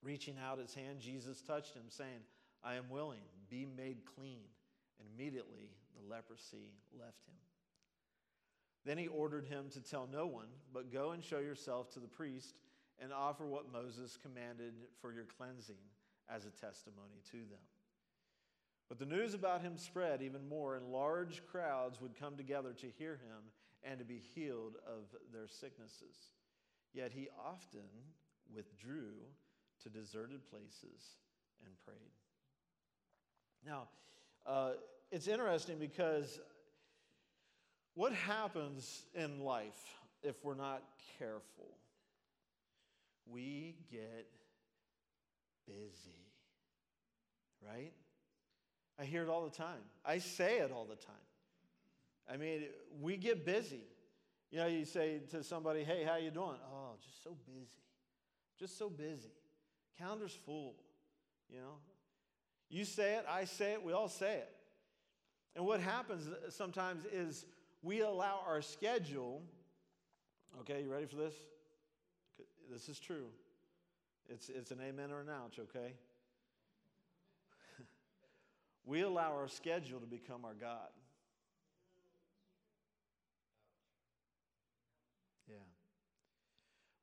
Reaching 0.03 0.35
out 0.43 0.59
his 0.59 0.73
hand, 0.73 0.99
Jesus 0.99 1.41
touched 1.41 1.75
him, 1.75 1.83
saying, 1.89 2.21
I 2.63 2.75
am 2.75 2.89
willing, 2.89 3.21
be 3.49 3.65
made 3.65 3.99
clean. 4.15 4.41
And 4.99 5.07
immediately 5.15 5.69
the 5.95 6.09
leprosy 6.09 6.73
left 6.97 7.25
him. 7.27 7.35
Then 8.85 8.97
he 8.97 9.07
ordered 9.07 9.45
him 9.45 9.65
to 9.73 9.81
tell 9.81 10.07
no 10.11 10.25
one, 10.25 10.47
but 10.73 10.91
go 10.91 11.11
and 11.11 11.23
show 11.23 11.39
yourself 11.39 11.91
to 11.91 11.99
the 11.99 12.07
priest 12.07 12.55
and 12.99 13.13
offer 13.13 13.45
what 13.45 13.71
Moses 13.71 14.17
commanded 14.21 14.73
for 15.01 15.13
your 15.13 15.25
cleansing 15.37 15.75
as 16.29 16.45
a 16.45 16.49
testimony 16.49 17.21
to 17.31 17.37
them. 17.37 17.65
But 18.89 18.99
the 18.99 19.05
news 19.05 19.33
about 19.33 19.61
him 19.61 19.77
spread 19.77 20.21
even 20.21 20.49
more, 20.49 20.75
and 20.75 20.91
large 20.91 21.45
crowds 21.45 22.01
would 22.01 22.19
come 22.19 22.35
together 22.35 22.73
to 22.73 22.87
hear 22.97 23.13
him 23.13 23.51
and 23.83 23.99
to 23.99 24.05
be 24.05 24.21
healed 24.35 24.75
of 24.85 25.05
their 25.31 25.47
sicknesses. 25.47 26.31
Yet 26.93 27.11
he 27.13 27.29
often 27.43 27.87
withdrew 28.53 29.13
to 29.83 29.89
deserted 29.89 30.49
places 30.49 31.15
and 31.65 31.73
prayed. 31.85 31.97
Now, 33.65 33.87
uh, 34.45 34.71
it's 35.11 35.27
interesting 35.27 35.77
because 35.77 36.39
what 37.93 38.13
happens 38.13 39.03
in 39.13 39.41
life 39.41 39.97
if 40.23 40.43
we're 40.43 40.55
not 40.55 40.83
careful? 41.17 41.77
We 43.25 43.75
get 43.91 44.27
busy, 45.67 46.27
right? 47.65 47.93
I 48.99 49.05
hear 49.05 49.23
it 49.23 49.29
all 49.29 49.43
the 49.43 49.55
time. 49.55 49.81
I 50.05 50.17
say 50.19 50.59
it 50.59 50.71
all 50.71 50.85
the 50.85 50.95
time. 50.95 51.15
I 52.31 52.37
mean, 52.37 52.65
we 52.99 53.17
get 53.17 53.45
busy. 53.45 53.83
You 54.51 54.59
know, 54.59 54.67
you 54.67 54.85
say 54.85 55.21
to 55.31 55.43
somebody, 55.43 55.83
"Hey, 55.83 56.03
how 56.03 56.17
you 56.17 56.31
doing?" 56.31 56.57
"Oh, 56.71 56.95
just 57.01 57.23
so 57.23 57.37
busy. 57.45 57.81
Just 58.59 58.77
so 58.77 58.89
busy. 58.89 59.31
Calendar's 59.97 60.37
full." 60.45 60.75
You 61.49 61.59
know? 61.59 61.77
You 62.69 62.85
say 62.85 63.15
it, 63.15 63.25
I 63.29 63.43
say 63.43 63.73
it, 63.73 63.83
we 63.83 63.91
all 63.91 64.07
say 64.07 64.35
it. 64.35 64.49
And 65.55 65.65
what 65.65 65.81
happens 65.81 66.27
uh, 66.27 66.49
sometimes 66.49 67.03
is 67.11 67.45
we 67.83 68.01
allow 68.01 68.39
our 68.47 68.61
schedule, 68.61 69.41
okay, 70.61 70.81
you 70.81 70.91
ready 70.91 71.05
for 71.05 71.17
this? 71.17 71.33
This 72.71 72.87
is 72.87 72.97
true. 72.97 73.25
It's, 74.29 74.47
it's 74.47 74.71
an 74.71 74.79
amen 74.81 75.11
or 75.11 75.19
an 75.19 75.27
ouch, 75.29 75.59
okay? 75.59 75.93
we 78.85 79.01
allow 79.01 79.33
our 79.33 79.49
schedule 79.49 79.99
to 79.99 80.05
become 80.05 80.45
our 80.45 80.53
God. 80.53 80.87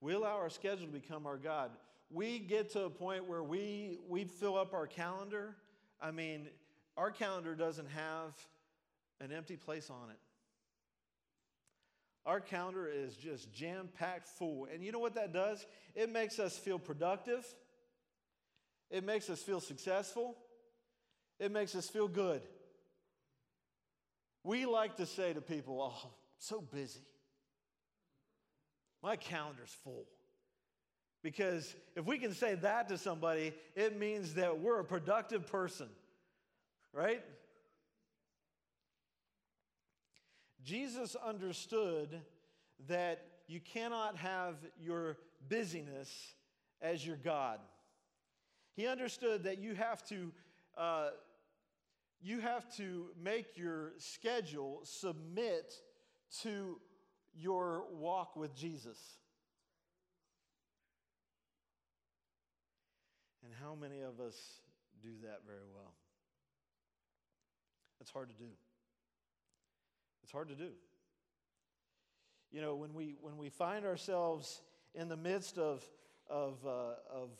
We 0.01 0.15
allow 0.15 0.37
our 0.37 0.51
schedule 0.51 0.87
to 0.87 0.93
become 0.93 1.27
our 1.27 1.37
God. 1.37 1.71
We 2.11 2.39
get 2.39 2.71
to 2.73 2.85
a 2.85 2.91
point 2.91 3.29
where 3.29 3.43
we, 3.43 3.99
we 4.09 4.25
fill 4.25 4.57
up 4.57 4.73
our 4.73 4.87
calendar. 4.87 5.57
I 6.01 6.11
mean, 6.11 6.49
our 6.97 7.11
calendar 7.11 7.55
doesn't 7.55 7.89
have 7.91 8.35
an 9.21 9.33
empty 9.33 9.57
place 9.57 9.91
on 9.91 10.11
it. 10.11 10.19
Our 12.25 12.41
calendar 12.41 12.87
is 12.87 13.17
just 13.17 13.53
jam 13.53 13.89
packed 13.99 14.27
full. 14.27 14.69
And 14.73 14.85
you 14.85 14.93
know 14.93 14.99
what 14.99 15.15
that 15.15 15.33
does? 15.33 15.65
It 15.95 16.11
makes 16.13 16.39
us 16.39 16.57
feel 16.57 16.79
productive, 16.79 17.45
it 18.91 19.05
makes 19.05 19.29
us 19.31 19.43
feel 19.43 19.61
successful, 19.61 20.37
it 21.39 21.51
makes 21.51 21.75
us 21.75 21.89
feel 21.89 22.09
good. 22.09 22.43
We 24.45 24.67
like 24.67 24.97
to 24.97 25.07
say 25.07 25.33
to 25.33 25.41
people, 25.41 25.81
Oh, 25.83 26.11
so 26.39 26.61
busy. 26.61 27.01
My 29.03 29.17
calendar's 29.17 29.75
full. 29.85 30.07
Because 31.23 31.75
if 31.97 32.05
we 32.05 32.19
can 32.19 32.33
say 32.33 32.55
that 32.57 32.89
to 32.89 32.99
somebody, 32.99 33.53
it 33.75 33.99
means 33.99 34.35
that 34.35 34.61
we're 34.61 34.81
a 34.81 34.85
productive 34.85 35.47
person, 35.47 35.89
right? 36.93 37.25
Jesus 40.63 41.17
understood 41.17 42.21
that 42.89 43.25
you 43.49 43.61
cannot 43.61 44.17
have 44.17 44.57
your 44.81 45.17
busyness 45.49 46.35
as 46.81 47.05
your 47.05 47.17
God. 47.17 47.59
He 48.77 48.87
understood 48.87 49.45
that 49.45 49.59
you 49.59 49.75
have 49.75 50.05
to. 50.09 50.33
Uh, 50.77 51.11
you 52.21 52.41
have 52.41 52.69
to 52.77 53.07
make 53.23 53.57
your 53.57 53.93
schedule 53.99 54.81
submit 54.83 55.73
to 56.43 56.81
your 57.41 57.85
walk 57.93 58.37
with 58.37 58.55
Jesus. 58.55 58.99
And 63.45 63.53
how 63.63 63.75
many 63.75 64.01
of 64.01 64.21
us 64.21 64.37
do 65.03 65.11
that 65.23 65.41
very 65.47 65.67
well? 65.75 65.95
It's 68.01 68.11
hard 68.11 68.29
to 68.29 68.35
do. 68.35 68.51
It's 70.23 70.33
hard 70.33 70.49
to 70.49 70.55
do. 70.55 70.71
You 72.51 72.61
know, 72.61 72.77
when 72.77 72.95
we, 72.95 73.17
when 73.21 73.37
we 73.37 73.49
find 73.49 73.85
ourselves 73.85 74.63
in 74.95 75.09
the 75.09 75.17
midst 75.17 75.59
of, 75.59 75.85
of, 76.29 76.59
uh, 76.67 76.95
of 77.13 77.31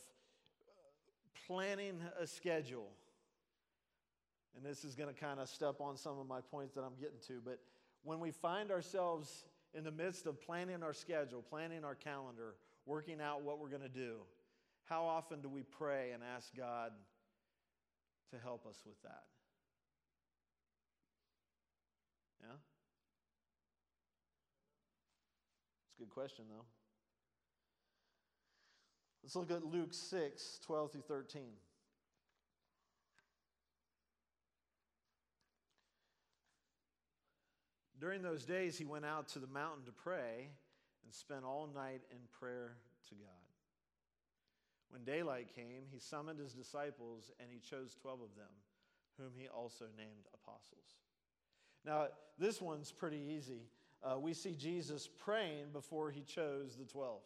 planning 1.47 2.01
a 2.21 2.27
schedule, 2.27 2.91
and 4.57 4.65
this 4.65 4.85
is 4.85 4.95
going 4.95 5.13
to 5.13 5.19
kind 5.19 5.41
of 5.41 5.49
step 5.49 5.81
on 5.81 5.97
some 5.97 6.19
of 6.19 6.27
my 6.27 6.41
points 6.41 6.75
that 6.75 6.83
I'm 6.83 6.97
getting 7.01 7.21
to, 7.29 7.41
but 7.45 7.59
when 8.03 8.21
we 8.21 8.31
find 8.31 8.71
ourselves 8.71 9.45
in 9.75 9.85
the 9.85 9.91
midst 9.91 10.27
of 10.27 10.41
planning 10.41 10.83
our 10.83 10.93
schedule, 10.93 11.43
planning 11.43 11.85
our 11.85 11.95
calendar, 11.95 12.55
working 12.87 13.21
out 13.21 13.43
what 13.43 13.59
we're 13.59 13.69
going 13.69 13.83
to 13.83 13.89
do, 13.89 14.17
how 14.85 15.05
often 15.05 15.41
do 15.43 15.49
we 15.49 15.63
pray 15.63 16.13
and 16.13 16.23
ask 16.23 16.55
God 16.57 16.93
to 18.31 18.39
help 18.39 18.67
us 18.67 18.83
with 18.87 19.01
that? 19.03 19.25
Yeah? 22.41 22.57
It's 25.87 25.99
a 25.99 26.03
good 26.03 26.11
question, 26.11 26.47
though. 26.49 26.65
Let's 29.23 29.37
look 29.37 29.51
at 29.51 29.65
Luke 29.65 29.93
6 29.93 30.61
12 30.65 30.93
through 30.93 31.03
13. 31.03 31.43
During 38.01 38.23
those 38.23 38.45
days, 38.45 38.79
he 38.79 38.85
went 38.85 39.05
out 39.05 39.29
to 39.29 39.39
the 39.39 39.47
mountain 39.47 39.85
to 39.87 39.93
pray 39.93 40.51
and 41.05 41.13
spent 41.13 41.45
all 41.45 41.69
night 41.75 42.03
in 42.11 42.19
prayer 42.39 42.77
to 43.09 43.15
God. 43.15 43.29
When 44.91 45.05
daylight 45.05 45.49
came, 45.55 45.83
he 45.91 45.99
summoned 45.99 46.39
his 46.39 46.53
disciples 46.53 47.31
and 47.41 47.51
he 47.51 47.59
chose 47.59 47.97
12 48.01 48.21
of 48.21 48.37
them, 48.37 48.53
whom 49.19 49.33
he 49.37 49.49
also 49.49 49.87
named 49.97 50.27
apostles. 50.33 50.97
Now, 51.85 52.09
this 52.39 52.61
one's 52.61 52.93
pretty 52.93 53.35
easy 53.37 53.69
uh, 54.03 54.19
we 54.19 54.33
see 54.33 54.55
Jesus 54.55 55.09
praying 55.09 55.67
before 55.73 56.11
he 56.11 56.23
chose 56.23 56.77
the 56.77 56.85
12. 56.85 57.21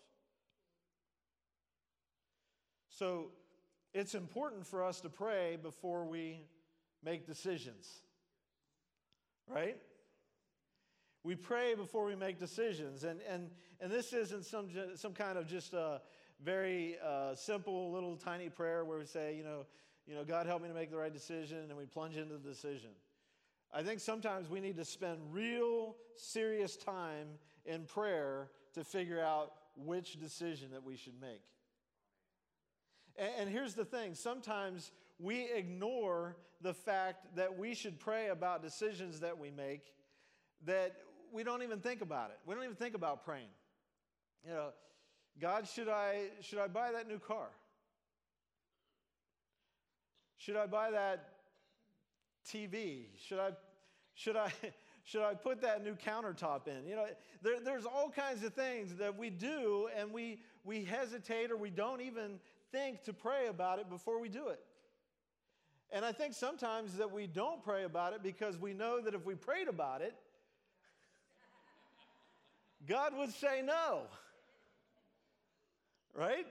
So 2.88 3.30
it's 3.92 4.14
important 4.14 4.66
for 4.66 4.82
us 4.82 5.00
to 5.02 5.08
pray 5.08 5.58
before 5.62 6.04
we 6.04 6.46
make 7.04 7.26
decisions, 7.26 7.88
right? 9.48 9.76
We 11.24 11.36
pray 11.36 11.74
before 11.74 12.04
we 12.04 12.16
make 12.16 12.38
decisions. 12.38 13.04
And, 13.04 13.20
and, 13.28 13.50
and 13.80 13.90
this 13.90 14.12
isn't 14.12 14.44
some, 14.44 14.68
some 14.96 15.12
kind 15.12 15.38
of 15.38 15.46
just 15.46 15.72
a 15.72 16.00
very 16.42 16.96
uh, 17.04 17.34
simple 17.34 17.92
little 17.92 18.16
tiny 18.16 18.48
prayer 18.48 18.84
where 18.84 18.98
we 18.98 19.04
say, 19.04 19.36
you 19.36 19.44
know, 19.44 19.66
you 20.06 20.14
know, 20.14 20.24
God 20.24 20.46
help 20.46 20.62
me 20.62 20.68
to 20.68 20.74
make 20.74 20.90
the 20.90 20.96
right 20.96 21.12
decision, 21.12 21.58
and 21.68 21.76
we 21.76 21.86
plunge 21.86 22.16
into 22.16 22.34
the 22.34 22.48
decision. 22.48 22.90
I 23.72 23.82
think 23.82 24.00
sometimes 24.00 24.50
we 24.50 24.60
need 24.60 24.76
to 24.76 24.84
spend 24.84 25.18
real 25.30 25.94
serious 26.16 26.76
time 26.76 27.28
in 27.64 27.84
prayer 27.84 28.50
to 28.74 28.84
figure 28.84 29.20
out 29.20 29.52
which 29.76 30.20
decision 30.20 30.70
that 30.72 30.82
we 30.82 30.96
should 30.96 31.20
make. 31.20 31.42
And, 33.16 33.30
and 33.40 33.50
here's 33.50 33.74
the 33.74 33.84
thing 33.84 34.14
sometimes 34.14 34.90
we 35.18 35.48
ignore 35.54 36.36
the 36.60 36.74
fact 36.74 37.36
that 37.36 37.56
we 37.56 37.74
should 37.74 37.98
pray 38.00 38.28
about 38.28 38.62
decisions 38.62 39.20
that 39.20 39.38
we 39.38 39.50
make 39.50 39.92
that 40.64 40.96
we 41.32 41.42
don't 41.42 41.62
even 41.62 41.80
think 41.80 42.02
about 42.02 42.30
it. 42.30 42.38
We 42.46 42.54
don't 42.54 42.64
even 42.64 42.76
think 42.76 42.94
about 42.94 43.24
praying. 43.24 43.48
You 44.44 44.52
know, 44.52 44.68
God, 45.40 45.66
should 45.66 45.88
I, 45.88 46.24
should 46.40 46.58
I 46.58 46.66
buy 46.68 46.92
that 46.92 47.08
new 47.08 47.18
car? 47.18 47.48
Should 50.36 50.56
I 50.56 50.66
buy 50.66 50.90
that 50.90 51.28
TV? 52.46 53.06
Should 53.26 53.38
I, 53.38 53.50
should 54.14 54.36
I, 54.36 54.52
should 55.04 55.22
I 55.22 55.34
put 55.34 55.60
that 55.62 55.82
new 55.82 55.94
countertop 55.94 56.68
in? 56.68 56.86
You 56.86 56.96
know, 56.96 57.06
there, 57.42 57.60
there's 57.64 57.86
all 57.86 58.10
kinds 58.10 58.44
of 58.44 58.52
things 58.52 58.96
that 58.96 59.16
we 59.16 59.30
do 59.30 59.88
and 59.96 60.12
we, 60.12 60.40
we 60.64 60.84
hesitate 60.84 61.50
or 61.50 61.56
we 61.56 61.70
don't 61.70 62.00
even 62.00 62.40
think 62.72 63.02
to 63.04 63.12
pray 63.12 63.46
about 63.48 63.78
it 63.78 63.88
before 63.88 64.20
we 64.20 64.28
do 64.28 64.48
it. 64.48 64.60
And 65.92 66.04
I 66.04 66.12
think 66.12 66.34
sometimes 66.34 66.96
that 66.96 67.12
we 67.12 67.26
don't 67.26 67.62
pray 67.62 67.84
about 67.84 68.14
it 68.14 68.22
because 68.22 68.58
we 68.58 68.72
know 68.72 69.00
that 69.00 69.14
if 69.14 69.26
we 69.26 69.34
prayed 69.34 69.68
about 69.68 70.00
it, 70.00 70.14
God 72.88 73.16
would 73.16 73.32
say 73.32 73.62
no. 73.64 74.02
Right? 76.14 76.46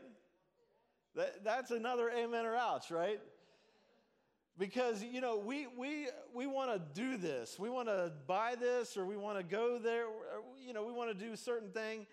That, 1.15 1.43
that's 1.43 1.71
another 1.71 2.09
amen 2.09 2.45
or 2.45 2.55
ouch, 2.55 2.89
right? 2.89 3.19
Because, 4.57 5.03
you 5.03 5.21
know, 5.21 5.37
we, 5.37 5.67
we, 5.77 6.07
we 6.33 6.45
want 6.45 6.71
to 6.71 6.81
do 6.99 7.17
this. 7.17 7.57
We 7.57 7.69
want 7.69 7.87
to 7.87 8.11
buy 8.27 8.55
this 8.55 8.97
or 8.97 9.05
we 9.05 9.17
want 9.17 9.37
to 9.37 9.43
go 9.43 9.79
there. 9.79 10.05
Or, 10.05 10.43
you 10.65 10.73
know, 10.73 10.83
we 10.83 10.93
want 10.93 11.17
to 11.17 11.25
do 11.25 11.33
a 11.33 11.37
certain 11.37 11.71
thing. 11.71 12.05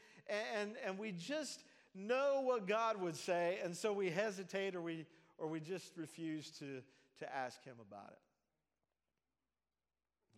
And, 0.59 0.72
and 0.85 0.98
we 0.98 1.12
just 1.12 1.64
know 1.94 2.40
what 2.42 2.66
God 2.66 3.00
would 3.00 3.16
say. 3.16 3.59
And 3.62 3.76
so 3.76 3.92
we 3.92 4.11
hesitate 4.11 4.74
or 4.74 4.81
we, 4.81 5.07
or 5.37 5.48
we 5.48 5.61
just 5.61 5.96
refuse 5.96 6.50
to, 6.59 6.83
to 7.18 7.35
ask 7.35 7.62
Him 7.64 7.76
about 7.87 8.11
it. 8.12 8.18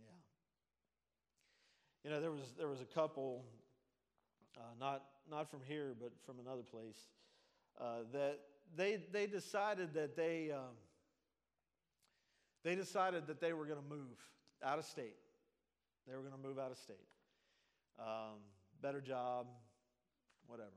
Yeah. 0.03 0.11
You 2.05 2.11
know, 2.11 2.21
there 2.21 2.33
was, 2.33 2.53
there 2.59 2.69
was 2.69 2.81
a 2.81 2.87
couple, 2.87 3.45
uh, 4.57 4.63
not, 4.79 5.05
not 5.31 5.51
from 5.51 5.61
here, 5.67 5.95
but 6.01 6.13
from 6.25 6.37
another 6.39 6.63
place, 6.63 6.99
uh, 7.81 8.05
that 8.13 8.41
they, 8.77 9.01
they 9.13 9.27
decided 9.27 9.95
that 9.95 10.17
they. 10.17 10.51
Um, 10.53 10.77
they 12.63 12.75
decided 12.75 13.27
that 13.29 13.41
they 13.41 13.53
were 13.53 13.65
going 13.65 13.79
to 13.79 13.89
move 13.89 14.19
out 14.63 14.79
of 14.79 14.85
state. 14.85 15.17
They 16.07 16.15
were 16.15 16.21
going 16.21 16.35
to 16.35 16.49
move 16.49 16.59
out 16.59 16.71
of 16.71 16.77
state. 16.77 16.97
Um, 17.99 18.39
better 18.83 19.01
job, 19.01 19.47
whatever. 20.47 20.69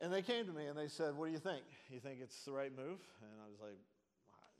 And 0.00 0.12
they 0.12 0.22
came 0.22 0.46
to 0.46 0.52
me 0.52 0.66
and 0.66 0.78
they 0.78 0.88
said, 0.88 1.16
What 1.16 1.26
do 1.26 1.32
you 1.32 1.38
think? 1.38 1.62
You 1.90 2.00
think 2.00 2.18
it's 2.20 2.44
the 2.44 2.52
right 2.52 2.74
move? 2.74 2.98
And 3.22 3.40
I 3.44 3.48
was 3.48 3.60
like, 3.60 3.78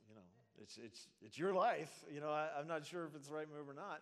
You 0.09 0.15
know, 0.15 0.21
it's, 0.61 0.77
it's, 0.83 1.07
it's 1.21 1.37
your 1.37 1.53
life. 1.53 1.91
You 2.13 2.21
know, 2.21 2.29
I, 2.29 2.47
I'm 2.57 2.67
not 2.67 2.85
sure 2.85 3.05
if 3.05 3.15
it's 3.15 3.27
the 3.27 3.33
right 3.33 3.47
move 3.47 3.69
or 3.69 3.73
not. 3.73 4.01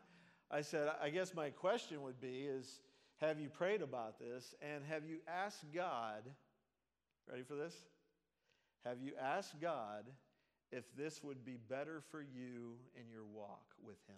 I 0.51 0.61
said, 0.61 0.89
I 1.01 1.09
guess 1.09 1.33
my 1.33 1.49
question 1.49 2.01
would 2.03 2.21
be 2.21 2.47
is, 2.47 2.79
have 3.21 3.39
you 3.39 3.49
prayed 3.49 3.81
about 3.81 4.19
this? 4.19 4.53
And 4.61 4.83
have 4.89 5.05
you 5.05 5.17
asked 5.27 5.65
God, 5.73 6.23
ready 7.29 7.43
for 7.43 7.55
this? 7.55 7.75
Have 8.85 8.97
you 9.01 9.13
asked 9.19 9.59
God 9.61 10.05
if 10.73 10.83
this 10.97 11.23
would 11.23 11.45
be 11.45 11.57
better 11.69 12.01
for 12.09 12.21
you 12.21 12.75
in 12.95 13.07
your 13.11 13.23
walk 13.23 13.65
with 13.85 13.97
Him. 14.07 14.15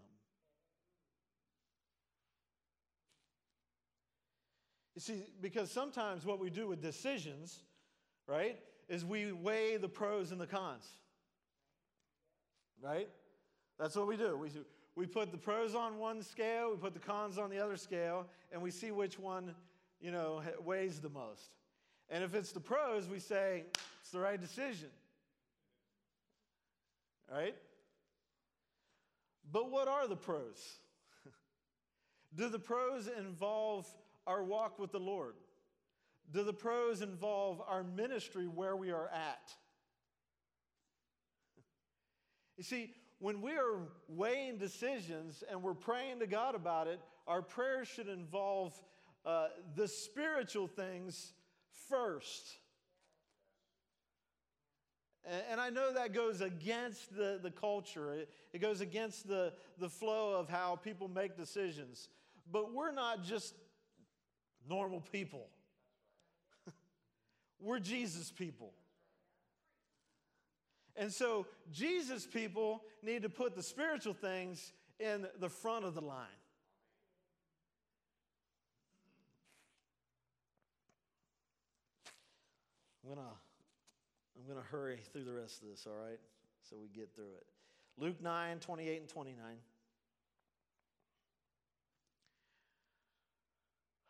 You 4.95 5.01
see, 5.01 5.23
because 5.41 5.69
sometimes 5.69 6.25
what 6.25 6.39
we 6.39 6.49
do 6.49 6.67
with 6.67 6.81
decisions, 6.81 7.59
right, 8.27 8.57
is 8.87 9.03
we 9.03 9.33
weigh 9.33 9.75
the 9.75 9.89
pros 9.89 10.31
and 10.31 10.39
the 10.39 10.47
cons. 10.47 10.87
Right? 12.81 13.09
That's 13.77 13.95
what 13.97 14.07
we 14.07 14.15
do. 14.15 14.37
We, 14.37 14.49
we 14.95 15.05
put 15.05 15.31
the 15.31 15.37
pros 15.37 15.75
on 15.75 15.97
one 15.97 16.21
scale, 16.21 16.71
we 16.71 16.77
put 16.77 16.93
the 16.93 16.99
cons 16.99 17.37
on 17.37 17.49
the 17.49 17.59
other 17.59 17.77
scale, 17.77 18.27
and 18.51 18.61
we 18.61 18.71
see 18.71 18.91
which 18.91 19.19
one, 19.19 19.53
you 19.99 20.11
know, 20.11 20.41
weighs 20.63 20.99
the 20.99 21.09
most. 21.09 21.55
And 22.09 22.23
if 22.23 22.35
it's 22.35 22.51
the 22.51 22.59
pros, 22.59 23.09
we 23.09 23.19
say, 23.19 23.65
it's 24.01 24.11
the 24.11 24.19
right 24.19 24.39
decision 24.39 24.89
right? 27.31 27.55
But 29.51 29.71
what 29.71 29.87
are 29.87 30.07
the 30.07 30.15
pros? 30.15 30.79
Do 32.35 32.49
the 32.49 32.59
pros 32.59 33.07
involve 33.07 33.87
our 34.27 34.43
walk 34.43 34.79
with 34.79 34.91
the 34.91 34.99
Lord? 34.99 35.35
Do 36.31 36.43
the 36.43 36.53
pros 36.53 37.01
involve 37.01 37.61
our 37.67 37.83
ministry 37.83 38.47
where 38.47 38.75
we 38.75 38.91
are 38.91 39.09
at? 39.09 39.53
You 42.57 42.63
see, 42.63 42.93
when 43.25 43.41
we 43.41 43.53
are 43.53 43.79
weighing 44.07 44.59
decisions 44.59 45.43
and 45.49 45.63
we're 45.63 45.73
praying 45.73 46.19
to 46.19 46.27
God 46.27 46.53
about 46.53 46.85
it, 46.85 46.99
our 47.25 47.41
prayers 47.41 47.87
should 47.87 48.07
involve 48.07 48.79
uh, 49.25 49.47
the 49.75 49.87
spiritual 49.87 50.67
things 50.67 51.33
first. 51.89 52.47
And 55.49 55.59
I 55.59 55.71
know 55.71 55.91
that 55.91 56.13
goes 56.13 56.41
against 56.41 57.15
the, 57.17 57.39
the 57.41 57.49
culture, 57.49 58.13
it, 58.13 58.29
it 58.53 58.59
goes 58.59 58.79
against 58.81 59.27
the, 59.27 59.53
the 59.79 59.89
flow 59.89 60.39
of 60.39 60.47
how 60.47 60.75
people 60.75 61.07
make 61.07 61.35
decisions. 61.35 62.09
But 62.51 62.75
we're 62.75 62.91
not 62.91 63.23
just 63.23 63.55
normal 64.69 65.01
people, 65.01 65.47
we're 67.59 67.79
Jesus 67.79 68.31
people. 68.31 68.71
And 70.97 71.11
so, 71.11 71.45
Jesus 71.71 72.25
people 72.25 72.83
need 73.03 73.23
to 73.23 73.29
put 73.29 73.55
the 73.55 73.63
spiritual 73.63 74.13
things 74.13 74.71
in 74.99 75.27
the 75.39 75.49
front 75.49 75.85
of 75.85 75.93
the 75.93 76.01
line. 76.01 76.27
I'm 83.03 83.13
going 83.13 83.27
to 83.27 83.33
I'm 84.37 84.53
going 84.53 84.63
to 84.63 84.69
hurry 84.69 84.99
through 85.11 85.23
the 85.23 85.33
rest 85.33 85.61
of 85.61 85.69
this, 85.69 85.87
all 85.87 86.05
right? 86.05 86.19
So 86.69 86.75
we 86.79 86.87
get 86.87 87.13
through 87.15 87.33
it. 87.37 87.45
Luke 87.97 88.21
9, 88.21 88.59
28 88.59 88.99
and 88.99 89.09
29. 89.09 89.43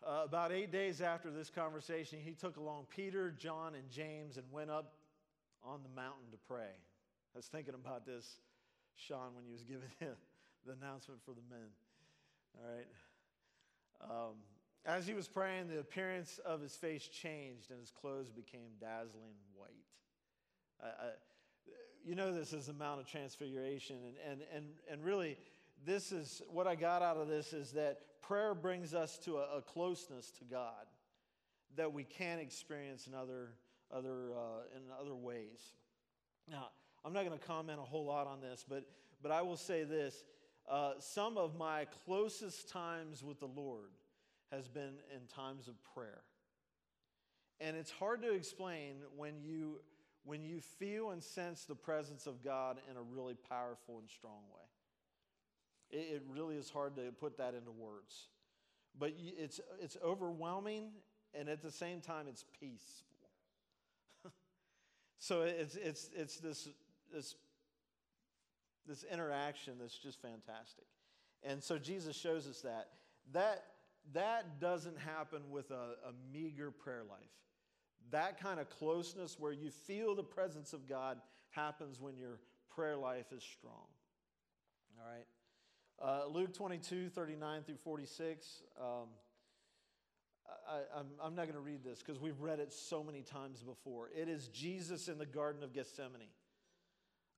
Uh, 0.06 0.24
about 0.24 0.52
eight 0.52 0.72
days 0.72 1.02
after 1.02 1.32
this 1.32 1.50
conversation, 1.50 2.20
he 2.24 2.32
took 2.32 2.58
along 2.58 2.86
Peter, 2.96 3.32
John, 3.32 3.76
and 3.76 3.90
James 3.90 4.38
and 4.38 4.46
went 4.52 4.70
up 4.70 4.94
on 5.66 5.82
the 5.84 5.90
mountain 5.90 6.32
to 6.32 6.38
pray. 6.48 6.74
I 7.34 7.38
was 7.38 7.48
thinking 7.48 7.74
about 7.74 8.06
this, 8.06 8.40
Sean, 8.96 9.36
when 9.36 9.44
he 9.46 9.52
was 9.52 9.64
giving 9.64 9.90
the 10.00 10.72
announcement 10.72 11.22
for 11.26 11.32
the 11.32 11.44
men. 11.50 11.70
All 12.58 12.76
right. 12.76 12.88
Um, 14.02 14.36
as 14.86 15.08
he 15.08 15.14
was 15.14 15.28
praying, 15.28 15.68
the 15.68 15.80
appearance 15.80 16.40
of 16.46 16.62
his 16.62 16.76
face 16.76 17.08
changed 17.08 17.72
and 17.72 17.80
his 17.80 17.92
clothes 17.92 18.30
became 18.30 18.70
dazzling 18.80 19.36
white. 19.56 19.70
I, 20.82 20.88
I, 20.88 21.10
you 22.06 22.14
know, 22.16 22.32
this 22.32 22.54
is 22.54 22.68
the 22.68 22.74
Mount 22.74 23.02
of 23.02 23.08
Transfiguration. 23.08 23.98
And, 24.06 24.16
and, 24.32 24.42
and, 24.54 24.66
and 24.92 25.04
really, 25.04 25.38
this 25.84 26.12
is 26.12 26.42
what 26.50 26.68
I 26.68 26.76
got 26.76 27.02
out 27.02 27.18
of 27.18 27.28
this 27.28 27.52
is 27.52 27.72
that 27.72 28.22
prayer 28.22 28.54
brings 28.54 28.94
us 28.94 29.18
to 29.20 29.38
a, 29.38 29.58
a 29.58 29.62
closeness 29.62 30.32
to 30.38 30.44
God 30.44 30.86
that 31.76 31.92
we 31.92 32.04
can't 32.04 32.40
experience 32.40 33.08
in 33.08 33.14
other, 33.14 33.50
other, 33.96 34.34
uh, 34.36 34.76
in 34.76 34.82
other 35.00 35.16
ways. 35.16 35.74
Now, 36.50 36.68
I'm 37.04 37.14
not 37.14 37.26
going 37.26 37.38
to 37.38 37.46
comment 37.46 37.80
a 37.80 37.84
whole 37.84 38.06
lot 38.06 38.28
on 38.28 38.42
this, 38.42 38.66
but, 38.68 38.86
but 39.22 39.32
I 39.32 39.42
will 39.42 39.58
say 39.58 39.84
this. 39.84 40.24
Uh, 40.70 40.94
some 41.00 41.38
of 41.38 41.56
my 41.58 41.86
closest 42.06 42.70
times 42.70 43.24
with 43.24 43.40
the 43.40 43.48
Lord 43.48 43.92
has 44.52 44.68
been 44.68 44.96
in 45.14 45.28
times 45.34 45.68
of 45.68 45.76
prayer. 45.94 46.22
And 47.60 47.78
it's 47.78 47.92
hard 47.92 48.22
to 48.24 48.34
explain 48.34 48.96
when 49.16 49.42
you 49.42 49.80
when 50.26 50.44
you 50.44 50.60
feel 50.60 51.12
and 51.12 51.24
sense 51.24 51.66
the 51.66 51.76
presence 51.76 52.26
of 52.26 52.44
God 52.44 52.78
in 52.90 52.98
a 52.98 53.02
really 53.02 53.36
powerful 53.48 54.00
and 54.00 54.10
strong 54.10 54.42
way. 54.52 56.00
It, 56.00 56.16
it 56.16 56.24
really 56.28 56.56
is 56.56 56.70
hard 56.70 56.96
to 56.96 57.12
put 57.20 57.38
that 57.38 57.54
into 57.54 57.72
words. 57.72 58.28
But 58.98 59.14
it's, 59.18 59.60
it's 59.82 59.98
overwhelming, 60.04 60.90
and 61.34 61.48
at 61.48 61.62
the 61.62 61.72
same 61.72 62.02
time, 62.02 62.26
it's 62.28 62.46
peaceful. 62.60 63.15
So 65.20 65.42
it's, 65.42 65.76
it's, 65.76 66.10
it's 66.16 66.38
this, 66.38 66.68
this, 67.14 67.36
this 68.88 69.04
interaction 69.12 69.74
that's 69.80 69.98
just 69.98 70.22
fantastic. 70.22 70.86
And 71.44 71.64
so 71.64 71.78
Jesus 71.78 72.16
shows 72.16 72.48
us 72.48 72.62
that. 72.62 72.90
That, 73.34 73.64
that 74.14 74.60
doesn't 74.60 75.00
happen 75.00 75.42
with 75.50 75.72
a, 75.72 75.96
a 76.08 76.14
meager 76.34 76.72
prayer 76.72 77.04
life. 77.10 77.20
That 78.12 78.40
kind 78.40 78.60
of 78.60 78.70
closeness 78.70 79.40
where 79.40 79.52
you 79.52 79.72
feel 79.72 80.16
the 80.16 80.24
presence 80.24 80.74
of 80.74 80.88
God 80.88 81.18
happens 81.50 82.00
when 82.00 82.18
your 82.18 82.40
prayer 82.74 82.98
life 82.98 83.32
is 83.36 83.44
strong. 83.44 83.88
All 85.00 85.12
right? 85.12 85.26
Uh, 86.02 86.28
Luke 86.28 86.54
22, 86.54 87.10
39 87.10 87.64
through 87.64 87.78
46. 87.78 88.62
Um, 88.80 89.08
I, 90.68 91.28
am 91.28 91.36
not 91.36 91.44
going 91.44 91.54
to 91.54 91.60
read 91.60 91.84
this 91.84 92.00
because 92.00 92.22
we've 92.22 92.40
read 92.40 92.60
it 92.60 92.74
so 92.74 93.04
many 93.04 93.22
times 93.22 93.62
before. 93.62 94.10
It 94.16 94.28
is 94.28 94.48
Jesus 94.50 95.08
in 95.08 95.18
the 95.18 95.26
Garden 95.26 95.64
of 95.64 95.74
Gethsemane. 95.74 96.30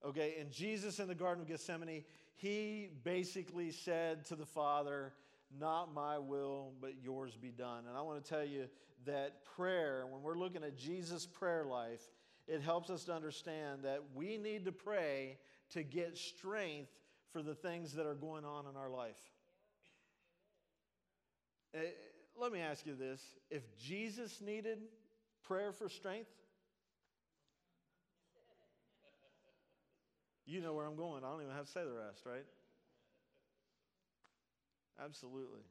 Okay, 0.05 0.35
and 0.39 0.51
Jesus 0.51 0.99
in 0.99 1.07
the 1.07 1.15
Garden 1.15 1.41
of 1.43 1.47
Gethsemane, 1.47 2.03
he 2.35 2.89
basically 3.03 3.71
said 3.71 4.25
to 4.25 4.35
the 4.35 4.45
Father, 4.45 5.13
Not 5.59 5.93
my 5.93 6.19
will, 6.19 6.73
but 6.79 7.01
yours 7.03 7.35
be 7.35 7.49
done. 7.49 7.85
And 7.87 7.97
I 7.97 8.01
want 8.01 8.23
to 8.23 8.29
tell 8.29 8.45
you, 8.45 8.67
that 9.07 9.43
prayer, 9.55 10.05
when 10.09 10.21
we're 10.21 10.37
looking 10.37 10.63
at 10.63 10.77
Jesus' 10.77 11.25
prayer 11.25 11.65
life, 11.65 12.01
it 12.47 12.61
helps 12.61 12.89
us 12.89 13.05
to 13.05 13.13
understand 13.13 13.83
that 13.83 14.01
we 14.13 14.37
need 14.37 14.65
to 14.65 14.71
pray 14.71 15.37
to 15.71 15.83
get 15.83 16.17
strength 16.17 16.91
for 17.31 17.41
the 17.41 17.55
things 17.55 17.93
that 17.93 18.05
are 18.05 18.15
going 18.15 18.45
on 18.45 18.65
in 18.67 18.77
our 18.77 18.89
life. 18.89 19.19
Uh, 21.75 21.79
let 22.39 22.51
me 22.51 22.59
ask 22.59 22.85
you 22.85 22.95
this 22.95 23.21
if 23.49 23.63
Jesus 23.77 24.41
needed 24.41 24.79
prayer 25.43 25.71
for 25.71 25.89
strength, 25.89 26.29
you 30.45 30.61
know 30.61 30.73
where 30.73 30.85
I'm 30.85 30.95
going. 30.95 31.23
I 31.23 31.29
don't 31.29 31.41
even 31.41 31.53
have 31.53 31.65
to 31.65 31.71
say 31.71 31.83
the 31.83 31.93
rest, 31.93 32.25
right? 32.25 32.45
Absolutely. 35.03 35.61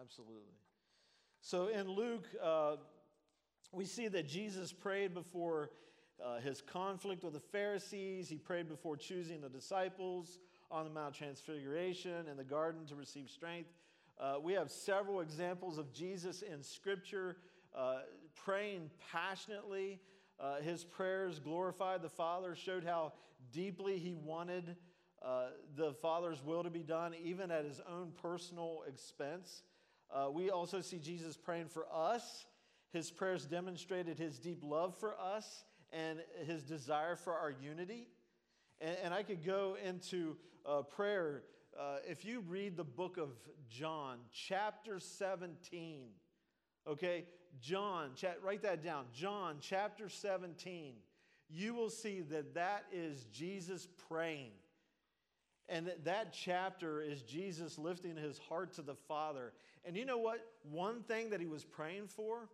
Absolutely. 0.00 0.54
So 1.40 1.68
in 1.68 1.88
Luke, 1.88 2.26
uh, 2.42 2.76
we 3.72 3.84
see 3.84 4.08
that 4.08 4.26
Jesus 4.26 4.72
prayed 4.72 5.14
before 5.14 5.70
uh, 6.24 6.40
his 6.40 6.62
conflict 6.62 7.22
with 7.22 7.34
the 7.34 7.40
Pharisees. 7.40 8.28
He 8.28 8.38
prayed 8.38 8.68
before 8.68 8.96
choosing 8.96 9.40
the 9.40 9.48
disciples 9.48 10.38
on 10.70 10.84
the 10.84 10.90
Mount 10.90 11.14
Transfiguration 11.14 12.28
in 12.30 12.36
the 12.36 12.44
garden 12.44 12.86
to 12.86 12.94
receive 12.94 13.28
strength. 13.28 13.70
Uh, 14.20 14.36
we 14.42 14.52
have 14.52 14.70
several 14.70 15.20
examples 15.20 15.78
of 15.78 15.92
Jesus 15.92 16.42
in 16.42 16.62
Scripture 16.62 17.36
uh, 17.76 17.98
praying 18.44 18.90
passionately. 19.12 20.00
Uh, 20.38 20.56
his 20.60 20.84
prayers 20.84 21.38
glorified 21.38 22.02
the 22.02 22.08
Father, 22.08 22.54
showed 22.54 22.84
how 22.84 23.12
deeply 23.52 23.98
he 23.98 24.14
wanted 24.14 24.76
uh, 25.24 25.46
the 25.76 25.92
Father's 25.94 26.42
will 26.44 26.62
to 26.62 26.70
be 26.70 26.82
done, 26.82 27.14
even 27.22 27.50
at 27.50 27.64
his 27.64 27.80
own 27.90 28.12
personal 28.20 28.82
expense. 28.86 29.62
Uh, 30.14 30.30
we 30.30 30.50
also 30.50 30.80
see 30.80 30.98
Jesus 30.98 31.36
praying 31.36 31.68
for 31.68 31.86
us. 31.92 32.46
His 32.92 33.10
prayers 33.10 33.46
demonstrated 33.46 34.18
his 34.18 34.38
deep 34.38 34.60
love 34.62 34.96
for 34.96 35.18
us 35.18 35.64
and 35.92 36.18
his 36.46 36.62
desire 36.62 37.16
for 37.16 37.32
our 37.32 37.50
unity. 37.50 38.08
And, 38.80 38.96
and 39.04 39.14
I 39.14 39.22
could 39.22 39.44
go 39.44 39.76
into 39.84 40.36
uh, 40.66 40.82
prayer. 40.82 41.42
Uh, 41.78 41.96
if 42.08 42.24
you 42.24 42.40
read 42.48 42.76
the 42.76 42.84
book 42.84 43.16
of 43.16 43.30
John, 43.68 44.18
chapter 44.32 45.00
17, 45.00 46.02
okay, 46.86 47.24
John, 47.60 48.10
chat, 48.14 48.38
write 48.42 48.62
that 48.62 48.84
down. 48.84 49.06
John, 49.12 49.56
chapter 49.60 50.08
17, 50.08 50.94
you 51.50 51.74
will 51.74 51.90
see 51.90 52.20
that 52.20 52.54
that 52.54 52.84
is 52.92 53.24
Jesus 53.32 53.88
praying. 54.08 54.52
And 55.68 55.86
that, 55.86 56.04
that 56.04 56.32
chapter 56.32 57.00
is 57.00 57.22
Jesus 57.22 57.76
lifting 57.78 58.16
his 58.16 58.38
heart 58.38 58.74
to 58.74 58.82
the 58.82 58.94
Father. 58.94 59.52
And 59.84 59.96
you 59.96 60.04
know 60.04 60.18
what? 60.18 60.46
One 60.70 61.02
thing 61.02 61.30
that 61.30 61.40
he 61.40 61.46
was 61.46 61.64
praying 61.64 62.08
for, 62.08 62.48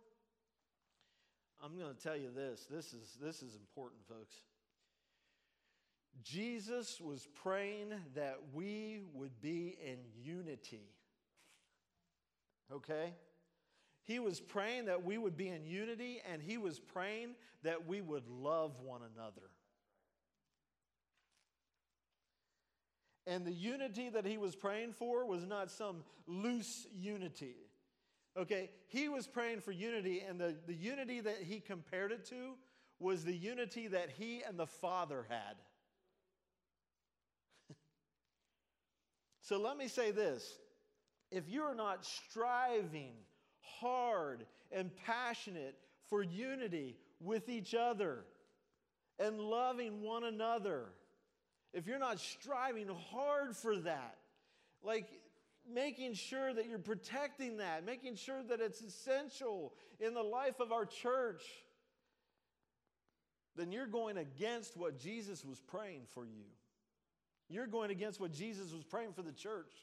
I'm 1.63 1.77
going 1.77 1.93
to 1.93 2.01
tell 2.01 2.17
you 2.17 2.31
this. 2.33 2.65
This 2.71 2.93
is, 2.93 3.17
this 3.21 3.43
is 3.43 3.55
important, 3.55 4.01
folks. 4.07 4.35
Jesus 6.23 6.99
was 7.01 7.27
praying 7.43 7.93
that 8.15 8.37
we 8.53 9.01
would 9.13 9.41
be 9.41 9.77
in 9.83 9.97
unity. 10.23 10.89
Okay? 12.71 13.13
He 14.03 14.19
was 14.19 14.39
praying 14.39 14.85
that 14.85 15.03
we 15.03 15.17
would 15.17 15.37
be 15.37 15.49
in 15.49 15.65
unity, 15.65 16.21
and 16.31 16.41
he 16.41 16.57
was 16.57 16.79
praying 16.79 17.35
that 17.63 17.87
we 17.87 18.01
would 18.01 18.27
love 18.27 18.79
one 18.81 19.01
another. 19.15 19.49
And 23.27 23.45
the 23.45 23.53
unity 23.53 24.09
that 24.09 24.25
he 24.25 24.37
was 24.37 24.55
praying 24.55 24.93
for 24.93 25.25
was 25.25 25.45
not 25.45 25.69
some 25.69 26.03
loose 26.27 26.87
unity. 26.93 27.55
Okay, 28.37 28.69
he 28.87 29.09
was 29.09 29.27
praying 29.27 29.59
for 29.59 29.71
unity, 29.71 30.21
and 30.27 30.39
the, 30.39 30.55
the 30.65 30.73
unity 30.73 31.19
that 31.19 31.37
he 31.43 31.59
compared 31.59 32.11
it 32.11 32.25
to 32.25 32.55
was 32.99 33.23
the 33.23 33.35
unity 33.35 33.87
that 33.87 34.09
he 34.09 34.41
and 34.47 34.57
the 34.57 34.67
Father 34.67 35.25
had. 35.27 35.55
So 39.51 39.59
let 39.59 39.77
me 39.77 39.89
say 39.89 40.11
this 40.11 40.59
if 41.29 41.49
you're 41.49 41.75
not 41.75 42.05
striving 42.05 43.11
hard 43.81 44.45
and 44.71 44.89
passionate 45.05 45.75
for 46.09 46.23
unity 46.23 46.95
with 47.19 47.49
each 47.49 47.75
other 47.75 48.23
and 49.19 49.41
loving 49.41 50.03
one 50.03 50.23
another, 50.23 50.85
if 51.73 51.85
you're 51.85 51.99
not 51.99 52.21
striving 52.21 52.87
hard 53.09 53.53
for 53.53 53.75
that, 53.75 54.15
like 54.83 55.09
making 55.69 56.13
sure 56.13 56.53
that 56.53 56.69
you're 56.69 56.79
protecting 56.79 57.57
that, 57.57 57.85
making 57.85 58.15
sure 58.15 58.41
that 58.43 58.61
it's 58.61 58.79
essential 58.79 59.73
in 59.99 60.13
the 60.13 60.23
life 60.23 60.61
of 60.61 60.71
our 60.71 60.85
church, 60.85 61.43
then 63.57 63.73
you're 63.73 63.85
going 63.85 64.17
against 64.17 64.77
what 64.77 64.97
Jesus 64.97 65.43
was 65.43 65.59
praying 65.59 66.03
for 66.13 66.23
you. 66.23 66.45
You're 67.51 67.67
going 67.67 67.91
against 67.91 68.19
what 68.19 68.31
Jesus 68.31 68.71
was 68.71 68.83
praying 68.83 69.13
for 69.13 69.21
the 69.21 69.31
church. 69.31 69.73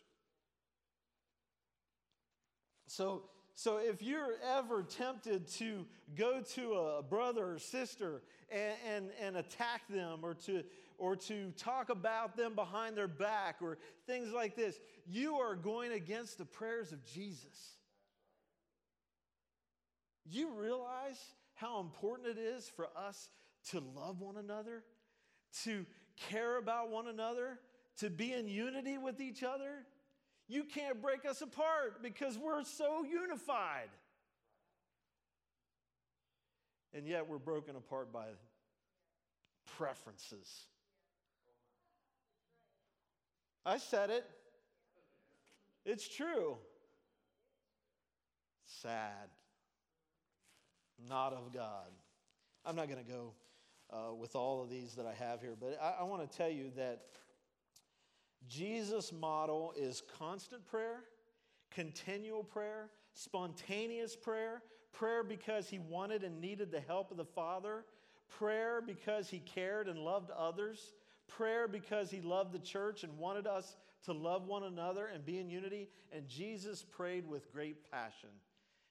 So, 2.86 3.24
so 3.54 3.76
if 3.76 4.02
you're 4.02 4.34
ever 4.56 4.82
tempted 4.82 5.46
to 5.58 5.84
go 6.16 6.40
to 6.54 6.72
a 6.72 7.02
brother 7.02 7.52
or 7.52 7.58
sister 7.58 8.22
and, 8.50 8.72
and, 8.88 9.10
and 9.20 9.36
attack 9.36 9.82
them 9.90 10.20
or 10.22 10.34
to, 10.46 10.64
or 10.96 11.14
to 11.16 11.50
talk 11.58 11.90
about 11.90 12.36
them 12.36 12.54
behind 12.54 12.96
their 12.96 13.08
back 13.08 13.56
or 13.60 13.78
things 14.06 14.32
like 14.32 14.56
this, 14.56 14.78
you 15.06 15.34
are 15.34 15.54
going 15.54 15.92
against 15.92 16.38
the 16.38 16.46
prayers 16.46 16.92
of 16.92 17.04
Jesus. 17.04 17.76
You 20.24 20.50
realize 20.54 21.20
how 21.54 21.80
important 21.80 22.38
it 22.38 22.40
is 22.40 22.70
for 22.74 22.88
us 22.96 23.28
to 23.70 23.82
love 23.94 24.20
one 24.20 24.36
another, 24.36 24.84
to 25.64 25.84
care 26.30 26.58
about 26.58 26.90
one 26.90 27.08
another, 27.08 27.58
to 27.98 28.10
be 28.10 28.32
in 28.32 28.48
unity 28.48 28.98
with 28.98 29.20
each 29.20 29.42
other? 29.42 29.84
You 30.48 30.64
can't 30.64 31.02
break 31.02 31.26
us 31.26 31.42
apart 31.42 32.02
because 32.02 32.38
we're 32.38 32.64
so 32.64 33.04
unified. 33.04 33.90
And 36.94 37.06
yet 37.06 37.28
we're 37.28 37.38
broken 37.38 37.76
apart 37.76 38.12
by 38.12 38.26
preferences. 39.76 40.66
I 43.66 43.76
said 43.76 44.08
it. 44.08 44.24
It's 45.84 46.08
true. 46.08 46.56
Sad. 48.82 49.28
Not 51.08 51.34
of 51.34 51.52
God. 51.52 51.90
I'm 52.64 52.76
not 52.76 52.88
going 52.88 53.04
to 53.04 53.10
go 53.10 53.32
uh, 53.90 54.14
with 54.14 54.36
all 54.36 54.62
of 54.62 54.70
these 54.70 54.94
that 54.94 55.06
I 55.06 55.14
have 55.14 55.40
here, 55.40 55.54
but 55.58 55.78
I, 55.82 56.00
I 56.00 56.02
want 56.04 56.30
to 56.30 56.36
tell 56.36 56.50
you 56.50 56.70
that 56.76 57.02
Jesus' 58.48 59.12
model 59.12 59.72
is 59.76 60.02
constant 60.18 60.66
prayer, 60.66 61.04
continual 61.70 62.42
prayer, 62.42 62.90
spontaneous 63.14 64.16
prayer, 64.16 64.62
prayer 64.92 65.22
because 65.22 65.68
he 65.68 65.78
wanted 65.78 66.24
and 66.24 66.40
needed 66.40 66.70
the 66.70 66.80
help 66.80 67.10
of 67.10 67.16
the 67.16 67.24
Father, 67.24 67.84
prayer 68.28 68.80
because 68.80 69.28
he 69.28 69.38
cared 69.40 69.88
and 69.88 69.98
loved 69.98 70.30
others, 70.30 70.94
prayer 71.26 71.68
because 71.68 72.10
he 72.10 72.20
loved 72.20 72.52
the 72.52 72.58
church 72.58 73.04
and 73.04 73.18
wanted 73.18 73.46
us 73.46 73.76
to 74.04 74.12
love 74.12 74.46
one 74.46 74.64
another 74.64 75.06
and 75.06 75.24
be 75.24 75.38
in 75.38 75.50
unity. 75.50 75.88
And 76.12 76.28
Jesus 76.28 76.82
prayed 76.82 77.28
with 77.28 77.52
great 77.52 77.90
passion. 77.90 78.30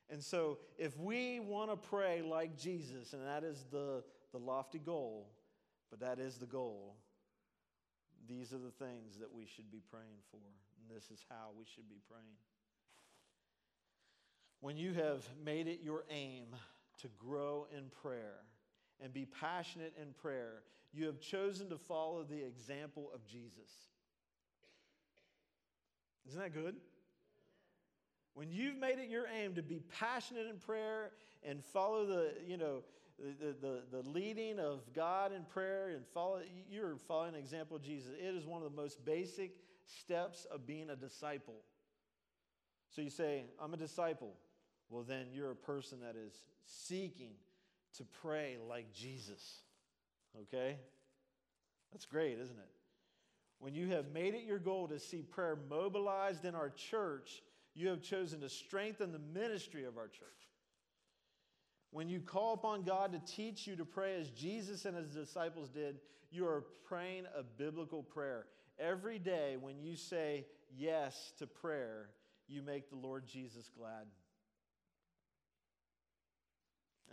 And 0.09 0.23
so, 0.23 0.59
if 0.77 0.97
we 0.97 1.41
want 1.41 1.69
to 1.69 1.75
pray 1.75 2.21
like 2.21 2.57
Jesus, 2.57 3.11
and 3.11 3.25
that 3.25 3.43
is 3.43 3.65
the, 3.71 4.03
the 4.37 4.45
lofty 4.45 4.79
goal, 4.79 5.27
but 5.89 5.99
that 5.99 6.19
is 6.19 6.37
the 6.37 6.45
goal, 6.45 6.95
these 8.27 8.53
are 8.53 8.57
the 8.57 8.71
things 8.71 9.17
that 9.19 9.33
we 9.33 9.45
should 9.45 9.71
be 9.71 9.81
praying 9.89 10.21
for. 10.31 10.37
And 10.37 10.95
this 10.95 11.05
is 11.11 11.25
how 11.29 11.49
we 11.57 11.65
should 11.65 11.89
be 11.89 11.99
praying. 12.09 12.25
When 14.59 14.77
you 14.77 14.93
have 14.93 15.23
made 15.43 15.67
it 15.67 15.79
your 15.83 16.03
aim 16.09 16.47
to 17.01 17.07
grow 17.19 17.67
in 17.75 17.85
prayer 18.01 18.39
and 19.01 19.13
be 19.13 19.25
passionate 19.25 19.93
in 20.01 20.13
prayer, 20.13 20.63
you 20.93 21.05
have 21.05 21.19
chosen 21.19 21.69
to 21.69 21.77
follow 21.77 22.23
the 22.23 22.43
example 22.43 23.11
of 23.13 23.25
Jesus. 23.25 23.69
Isn't 26.27 26.39
that 26.39 26.53
good? 26.53 26.75
When 28.33 28.51
you've 28.51 28.77
made 28.77 28.99
it 28.99 29.09
your 29.09 29.25
aim 29.41 29.55
to 29.55 29.63
be 29.63 29.79
passionate 29.99 30.47
in 30.47 30.57
prayer 30.57 31.11
and 31.43 31.63
follow 31.63 32.05
the, 32.05 32.33
you 32.45 32.57
know, 32.57 32.83
the, 33.19 33.55
the, 33.59 34.01
the 34.03 34.09
leading 34.09 34.59
of 34.59 34.81
God 34.93 35.31
in 35.33 35.43
prayer 35.43 35.89
and 35.89 36.05
follow, 36.13 36.41
you're 36.69 36.97
following 37.07 37.33
an 37.33 37.39
example 37.39 37.77
of 37.77 37.83
Jesus. 37.83 38.11
It 38.19 38.35
is 38.35 38.45
one 38.45 38.61
of 38.61 38.69
the 38.69 38.81
most 38.81 39.03
basic 39.03 39.51
steps 39.85 40.45
of 40.51 40.67
being 40.67 40.89
a 40.89 40.95
disciple. 40.95 41.55
So 42.95 43.01
you 43.01 43.09
say, 43.09 43.45
I'm 43.59 43.73
a 43.73 43.77
disciple. 43.77 44.33
Well, 44.89 45.03
then 45.03 45.27
you're 45.33 45.51
a 45.51 45.55
person 45.55 45.99
that 46.01 46.15
is 46.15 46.33
seeking 46.65 47.33
to 47.97 48.05
pray 48.21 48.57
like 48.67 48.93
Jesus. 48.93 49.61
Okay? 50.43 50.77
That's 51.91 52.05
great, 52.05 52.37
isn't 52.39 52.57
it? 52.57 52.69
When 53.59 53.73
you 53.73 53.87
have 53.87 54.11
made 54.11 54.35
it 54.35 54.43
your 54.43 54.59
goal 54.59 54.87
to 54.89 54.99
see 54.99 55.23
prayer 55.23 55.57
mobilized 55.69 56.45
in 56.45 56.53
our 56.53 56.69
church, 56.69 57.41
you 57.73 57.89
have 57.89 58.01
chosen 58.01 58.41
to 58.41 58.49
strengthen 58.49 59.11
the 59.11 59.19
ministry 59.19 59.85
of 59.85 59.97
our 59.97 60.07
church. 60.07 60.46
When 61.91 62.09
you 62.09 62.19
call 62.19 62.53
upon 62.53 62.83
God 62.83 63.13
to 63.13 63.33
teach 63.33 63.65
you 63.65 63.75
to 63.77 63.85
pray 63.85 64.19
as 64.19 64.29
Jesus 64.29 64.85
and 64.85 64.95
his 64.95 65.07
disciples 65.07 65.69
did, 65.69 65.99
you 66.31 66.45
are 66.45 66.65
praying 66.85 67.25
a 67.37 67.43
biblical 67.43 68.03
prayer. 68.03 68.45
Every 68.77 69.19
day, 69.19 69.55
when 69.59 69.79
you 69.79 69.95
say 69.95 70.45
yes 70.77 71.31
to 71.39 71.47
prayer, 71.47 72.09
you 72.47 72.61
make 72.61 72.89
the 72.89 72.95
Lord 72.95 73.25
Jesus 73.25 73.69
glad. 73.77 74.05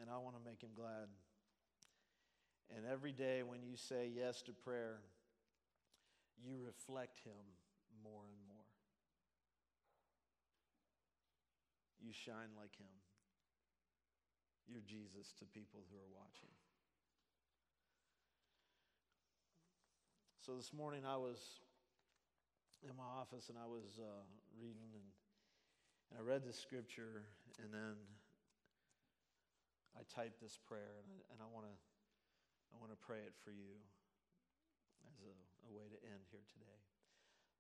And 0.01 0.11
I 0.11 0.19
want 0.19 0.37
to 0.37 0.43
make 0.45 0.61
him 0.61 0.71
glad. 0.75 1.09
And 2.77 2.85
every 2.91 3.13
day 3.13 3.43
when 3.43 3.63
you 3.63 3.77
say 3.77 4.11
yes 4.15 4.43
to 4.43 4.53
prayer, 4.53 4.99
you 6.43 6.57
reflect 6.65 7.21
Him 7.25 7.45
more 8.03 8.23
and 8.29 8.41
more. 8.49 8.65
You 12.01 12.13
shine 12.13 12.53
like 12.59 12.77
Him. 12.77 13.04
You're 14.69 14.85
Jesus 14.87 15.33
to 15.39 15.45
people 15.45 15.85
who 15.91 15.97
are 16.01 16.13
watching. 16.17 16.53
So 20.41 20.57
this 20.57 20.73
morning 20.73 21.05
I 21.09 21.17
was 21.17 21.41
in 22.85 22.93
my 22.97 23.09
office 23.09 23.49
and 23.49 23.57
I 23.57 23.65
was 23.65 23.97
uh, 23.97 24.25
reading 24.61 24.93
and, 24.93 25.09
and 26.13 26.15
I 26.21 26.23
read 26.23 26.45
this 26.45 26.61
scripture 26.61 27.25
and 27.57 27.73
then 27.73 27.97
I 29.97 30.05
typed 30.13 30.41
this 30.41 30.61
prayer 30.61 31.01
and 31.01 31.09
I, 31.09 31.19
and 31.33 31.39
I 31.41 31.49
want 31.49 31.65
to 31.65 31.77
I 32.75 32.81
want 32.83 32.91
to 32.91 32.99
pray 32.99 33.23
it 33.23 33.33
for 33.41 33.55
you 33.55 33.79
as 35.07 35.23
a, 35.23 35.33
a 35.33 35.71
way 35.71 35.87
to 35.87 35.99
end 36.11 36.27
here 36.29 36.43
today. 36.51 36.79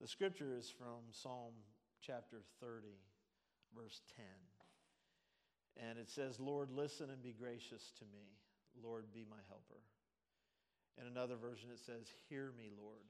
The 0.00 0.08
scripture 0.10 0.50
is 0.52 0.68
from 0.68 1.06
Psalm 1.14 1.54
chapter 2.02 2.42
30, 2.60 2.88
verse 3.72 4.02
10. 4.16 4.26
And 5.76 5.98
it 5.98 6.08
says, 6.08 6.38
Lord, 6.38 6.70
listen 6.70 7.10
and 7.10 7.22
be 7.22 7.34
gracious 7.34 7.92
to 7.98 8.04
me. 8.04 8.38
Lord, 8.82 9.04
be 9.12 9.26
my 9.28 9.42
helper. 9.48 9.82
In 11.00 11.06
another 11.06 11.34
version, 11.34 11.70
it 11.72 11.80
says, 11.82 12.06
Hear 12.30 12.52
me, 12.56 12.70
Lord, 12.78 13.02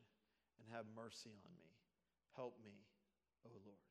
and 0.58 0.66
have 0.74 0.86
mercy 0.96 1.36
on 1.44 1.52
me. 1.60 1.68
Help 2.36 2.56
me, 2.64 2.72
O 3.44 3.50
Lord. 3.64 3.84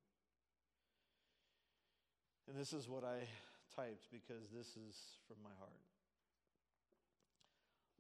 And 2.50 2.58
this 2.58 2.74
is 2.74 2.90
what 2.90 3.04
I 3.04 3.24
typed 3.76 4.10
because 4.12 4.50
this 4.52 4.76
is 4.76 4.98
from 5.28 5.38
my 5.44 5.54
heart. 5.60 5.82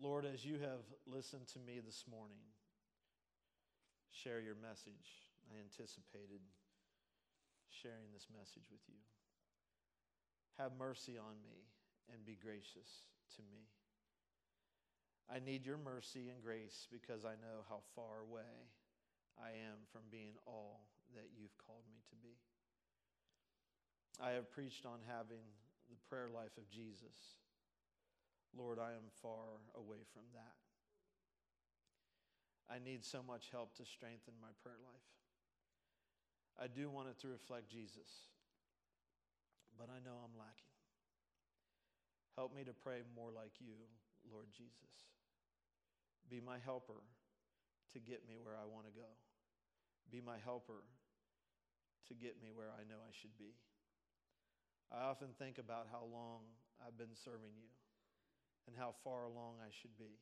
Lord, 0.01 0.25
as 0.25 0.43
you 0.43 0.59
have 0.59 0.83
listened 1.05 1.47
to 1.53 1.59
me 1.59 1.79
this 1.79 2.03
morning, 2.09 2.41
share 4.11 4.41
your 4.41 4.55
message. 4.59 5.29
I 5.47 5.61
anticipated 5.61 6.41
sharing 7.69 8.11
this 8.13 8.27
message 8.33 8.67
with 8.71 8.81
you. 8.87 8.99
Have 10.57 10.71
mercy 10.77 11.17
on 11.17 11.41
me 11.41 11.65
and 12.13 12.25
be 12.25 12.37
gracious 12.41 13.09
to 13.35 13.41
me. 13.51 13.65
I 15.31 15.39
need 15.39 15.65
your 15.65 15.77
mercy 15.77 16.29
and 16.29 16.43
grace 16.43 16.87
because 16.91 17.25
I 17.25 17.39
know 17.41 17.65
how 17.69 17.79
far 17.95 18.21
away 18.29 18.69
I 19.39 19.49
am 19.49 19.81
from 19.91 20.01
being 20.11 20.35
all 20.45 20.85
that 21.15 21.31
you've 21.33 21.57
called 21.57 21.85
me 21.89 22.01
to 22.09 22.15
be. 22.21 22.35
I 24.21 24.31
have 24.37 24.51
preached 24.51 24.85
on 24.85 24.99
having 25.07 25.41
the 25.89 25.97
prayer 26.09 26.29
life 26.29 26.53
of 26.57 26.69
Jesus. 26.69 27.39
Lord, 28.55 28.77
I 28.77 28.93
am 28.93 29.09
far 29.21 29.57
away 29.75 30.05
from 30.13 30.23
that. 30.33 30.57
I 32.69 32.77
need 32.79 33.03
so 33.03 33.21
much 33.25 33.49
help 33.51 33.75
to 33.77 33.85
strengthen 33.85 34.33
my 34.41 34.53
prayer 34.61 34.79
life. 34.79 35.09
I 36.61 36.67
do 36.67 36.89
want 36.89 37.09
it 37.09 37.19
to 37.21 37.27
reflect 37.27 37.69
Jesus, 37.69 38.29
but 39.77 39.89
I 39.89 40.01
know 40.01 40.17
I'm 40.21 40.37
lacking. 40.37 40.73
Help 42.37 42.55
me 42.55 42.65
to 42.65 42.73
pray 42.73 43.05
more 43.13 43.29
like 43.29 43.61
you, 43.61 43.77
Lord 44.25 44.49
Jesus. 44.49 44.93
Be 46.29 46.41
my 46.41 46.57
helper 46.57 47.05
to 47.93 47.99
get 48.01 48.25
me 48.25 48.41
where 48.41 48.57
I 48.57 48.65
want 48.65 48.89
to 48.89 48.93
go. 48.93 49.09
Be 50.09 50.17
my 50.17 50.41
helper 50.41 50.81
to 52.09 52.13
get 52.13 52.41
me 52.41 52.49
where 52.49 52.73
I 52.73 52.83
know 52.89 52.99
I 53.05 53.13
should 53.13 53.37
be. 53.37 53.53
I 54.89 55.09
often 55.09 55.33
think 55.37 55.57
about 55.57 55.89
how 55.93 56.05
long 56.09 56.45
I've 56.81 56.97
been 56.97 57.13
serving 57.13 57.53
you 57.53 57.69
and 58.65 58.75
how 58.75 58.93
far 59.03 59.25
along 59.25 59.61
I 59.61 59.69
should 59.69 59.93
be 59.97 60.21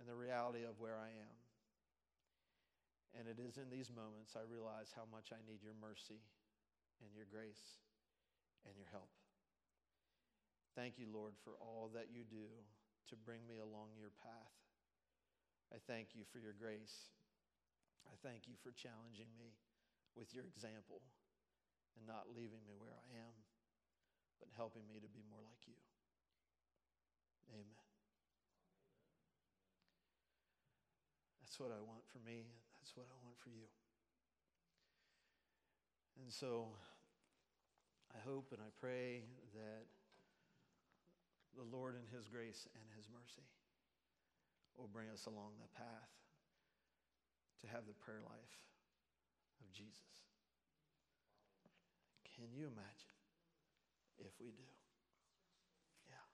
and 0.00 0.08
the 0.08 0.16
reality 0.16 0.64
of 0.64 0.80
where 0.80 0.96
I 0.96 1.12
am. 1.12 1.36
And 3.12 3.28
it 3.28 3.36
is 3.36 3.60
in 3.60 3.68
these 3.68 3.92
moments 3.92 4.32
I 4.32 4.48
realize 4.48 4.88
how 4.96 5.04
much 5.12 5.28
I 5.32 5.40
need 5.44 5.60
your 5.60 5.76
mercy 5.76 6.24
and 7.04 7.12
your 7.12 7.28
grace 7.28 7.84
and 8.66 8.74
your 8.78 8.88
help. 8.90 9.10
Thank 10.72 10.96
you, 10.96 11.06
Lord, 11.10 11.36
for 11.44 11.52
all 11.60 11.92
that 11.92 12.08
you 12.08 12.24
do 12.24 12.48
to 13.12 13.14
bring 13.16 13.44
me 13.44 13.60
along 13.60 13.92
your 14.00 14.14
path. 14.24 14.56
I 15.68 15.80
thank 15.84 16.16
you 16.16 16.24
for 16.32 16.40
your 16.40 16.56
grace. 16.56 17.12
I 18.08 18.16
thank 18.24 18.48
you 18.48 18.56
for 18.60 18.72
challenging 18.72 19.28
me 19.36 19.52
with 20.16 20.32
your 20.32 20.44
example 20.48 21.04
and 21.96 22.08
not 22.08 22.32
leaving 22.32 22.64
me 22.64 22.76
where 22.76 22.92
I 22.92 23.08
am, 23.20 23.34
but 24.40 24.48
helping 24.56 24.88
me 24.88 25.00
to 25.00 25.10
be 25.12 25.24
more 25.28 25.44
like 25.44 25.64
you. 25.68 25.76
Amen. 27.52 27.88
That's 31.40 31.60
what 31.60 31.68
I 31.68 31.80
want 31.84 32.08
for 32.08 32.20
me. 32.24 32.48
That's 32.80 32.96
what 32.96 33.04
I 33.12 33.16
want 33.20 33.36
for 33.36 33.52
you. 33.52 33.68
And 36.16 36.32
so 36.32 36.72
I 38.12 38.20
hope 38.28 38.52
and 38.52 38.60
I 38.60 38.70
pray 38.80 39.24
that 39.56 39.84
the 41.56 41.64
Lord 41.68 41.96
in 41.96 42.06
His 42.16 42.28
grace 42.28 42.68
and 42.76 42.86
His 42.96 43.08
mercy 43.08 43.44
will 44.76 44.88
bring 44.88 45.08
us 45.08 45.26
along 45.26 45.56
the 45.60 45.72
path 45.76 46.12
to 47.60 47.66
have 47.68 47.86
the 47.86 47.96
prayer 48.04 48.20
life 48.24 48.56
of 49.60 49.72
Jesus. 49.72 50.28
Can 52.36 52.48
you 52.52 52.66
imagine 52.66 53.16
if 54.18 54.32
we 54.40 54.48
do? 54.48 54.68
Yeah. 56.08 56.26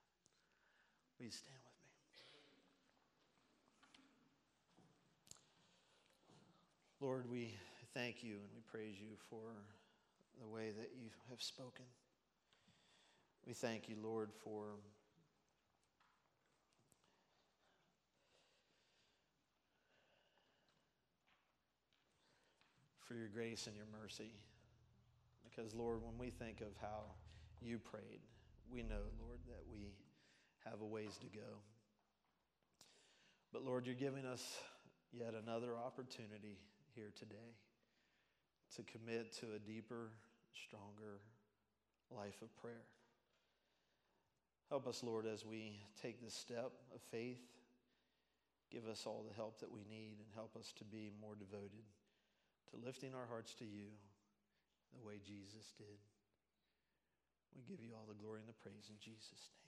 Please 1.19 1.35
stand 1.35 1.59
with 1.63 1.75
me? 1.75 1.89
Lord, 7.01 7.31
we 7.31 7.55
thank 7.95 8.25
you 8.25 8.35
and 8.35 8.51
we 8.55 8.63
praise 8.67 8.97
you 8.99 9.15
for 9.31 9.78
the 10.41 10.49
way 10.49 10.71
that 10.71 10.91
you 10.97 11.11
have 11.31 11.43
spoken. 11.43 11.85
We 13.47 13.53
thank 13.55 13.89
you, 13.89 13.97
Lord, 14.03 14.31
for 14.45 14.77
for 23.09 23.15
your 23.15 23.29
grace 23.29 23.67
and 23.67 23.75
your 23.75 23.87
mercy. 24.01 24.33
Because, 25.43 25.75
Lord, 25.75 26.03
when 26.03 26.19
we 26.19 26.31
think 26.31 26.61
of 26.61 26.77
how 26.81 27.05
you 27.61 27.79
prayed, 27.79 28.21
we 28.71 28.83
know, 28.83 29.09
Lord, 29.19 29.39
that 29.47 29.65
we 29.73 29.95
have 30.65 30.83
a 30.83 30.85
ways 30.85 31.17
to 31.23 31.27
go. 31.27 31.63
But, 33.51 33.65
Lord, 33.65 33.87
you're 33.87 33.95
giving 33.95 34.27
us 34.27 34.59
yet 35.11 35.33
another 35.43 35.71
opportunity 35.75 36.59
here 36.95 37.11
today 37.19 37.57
to 38.77 38.83
commit 38.83 39.33
to 39.41 39.47
a 39.57 39.59
deeper, 39.59 40.11
stronger 40.55 41.21
life 42.11 42.41
of 42.43 42.55
prayer. 42.57 42.85
Help 44.69 44.87
us, 44.87 45.03
Lord, 45.03 45.27
as 45.27 45.45
we 45.45 45.81
take 46.03 46.23
this 46.23 46.35
step 46.35 46.73
of 46.95 47.01
faith. 47.11 47.41
Give 48.71 48.87
us 48.87 49.05
all 49.07 49.25
the 49.27 49.35
help 49.35 49.61
that 49.61 49.73
we 49.73 49.81
need 49.89 50.21
and 50.21 50.29
help 50.35 50.55
us 50.57 50.75
to 50.77 50.85
be 50.85 51.11
more 51.21 51.35
devoted 51.35 51.89
to 52.71 52.85
lifting 52.85 53.15
our 53.15 53.25
hearts 53.29 53.55
to 53.55 53.65
you 53.65 53.89
the 54.93 55.01
way 55.07 55.21
Jesus 55.25 55.73
did. 55.79 55.99
We 57.57 57.63
give 57.65 57.81
you 57.81 57.97
all 57.97 58.05
the 58.07 58.21
glory 58.21 58.41
and 58.41 58.49
the 58.49 58.61
praise 58.61 58.93
in 58.93 59.01
Jesus' 59.01 59.49
name. 59.57 59.68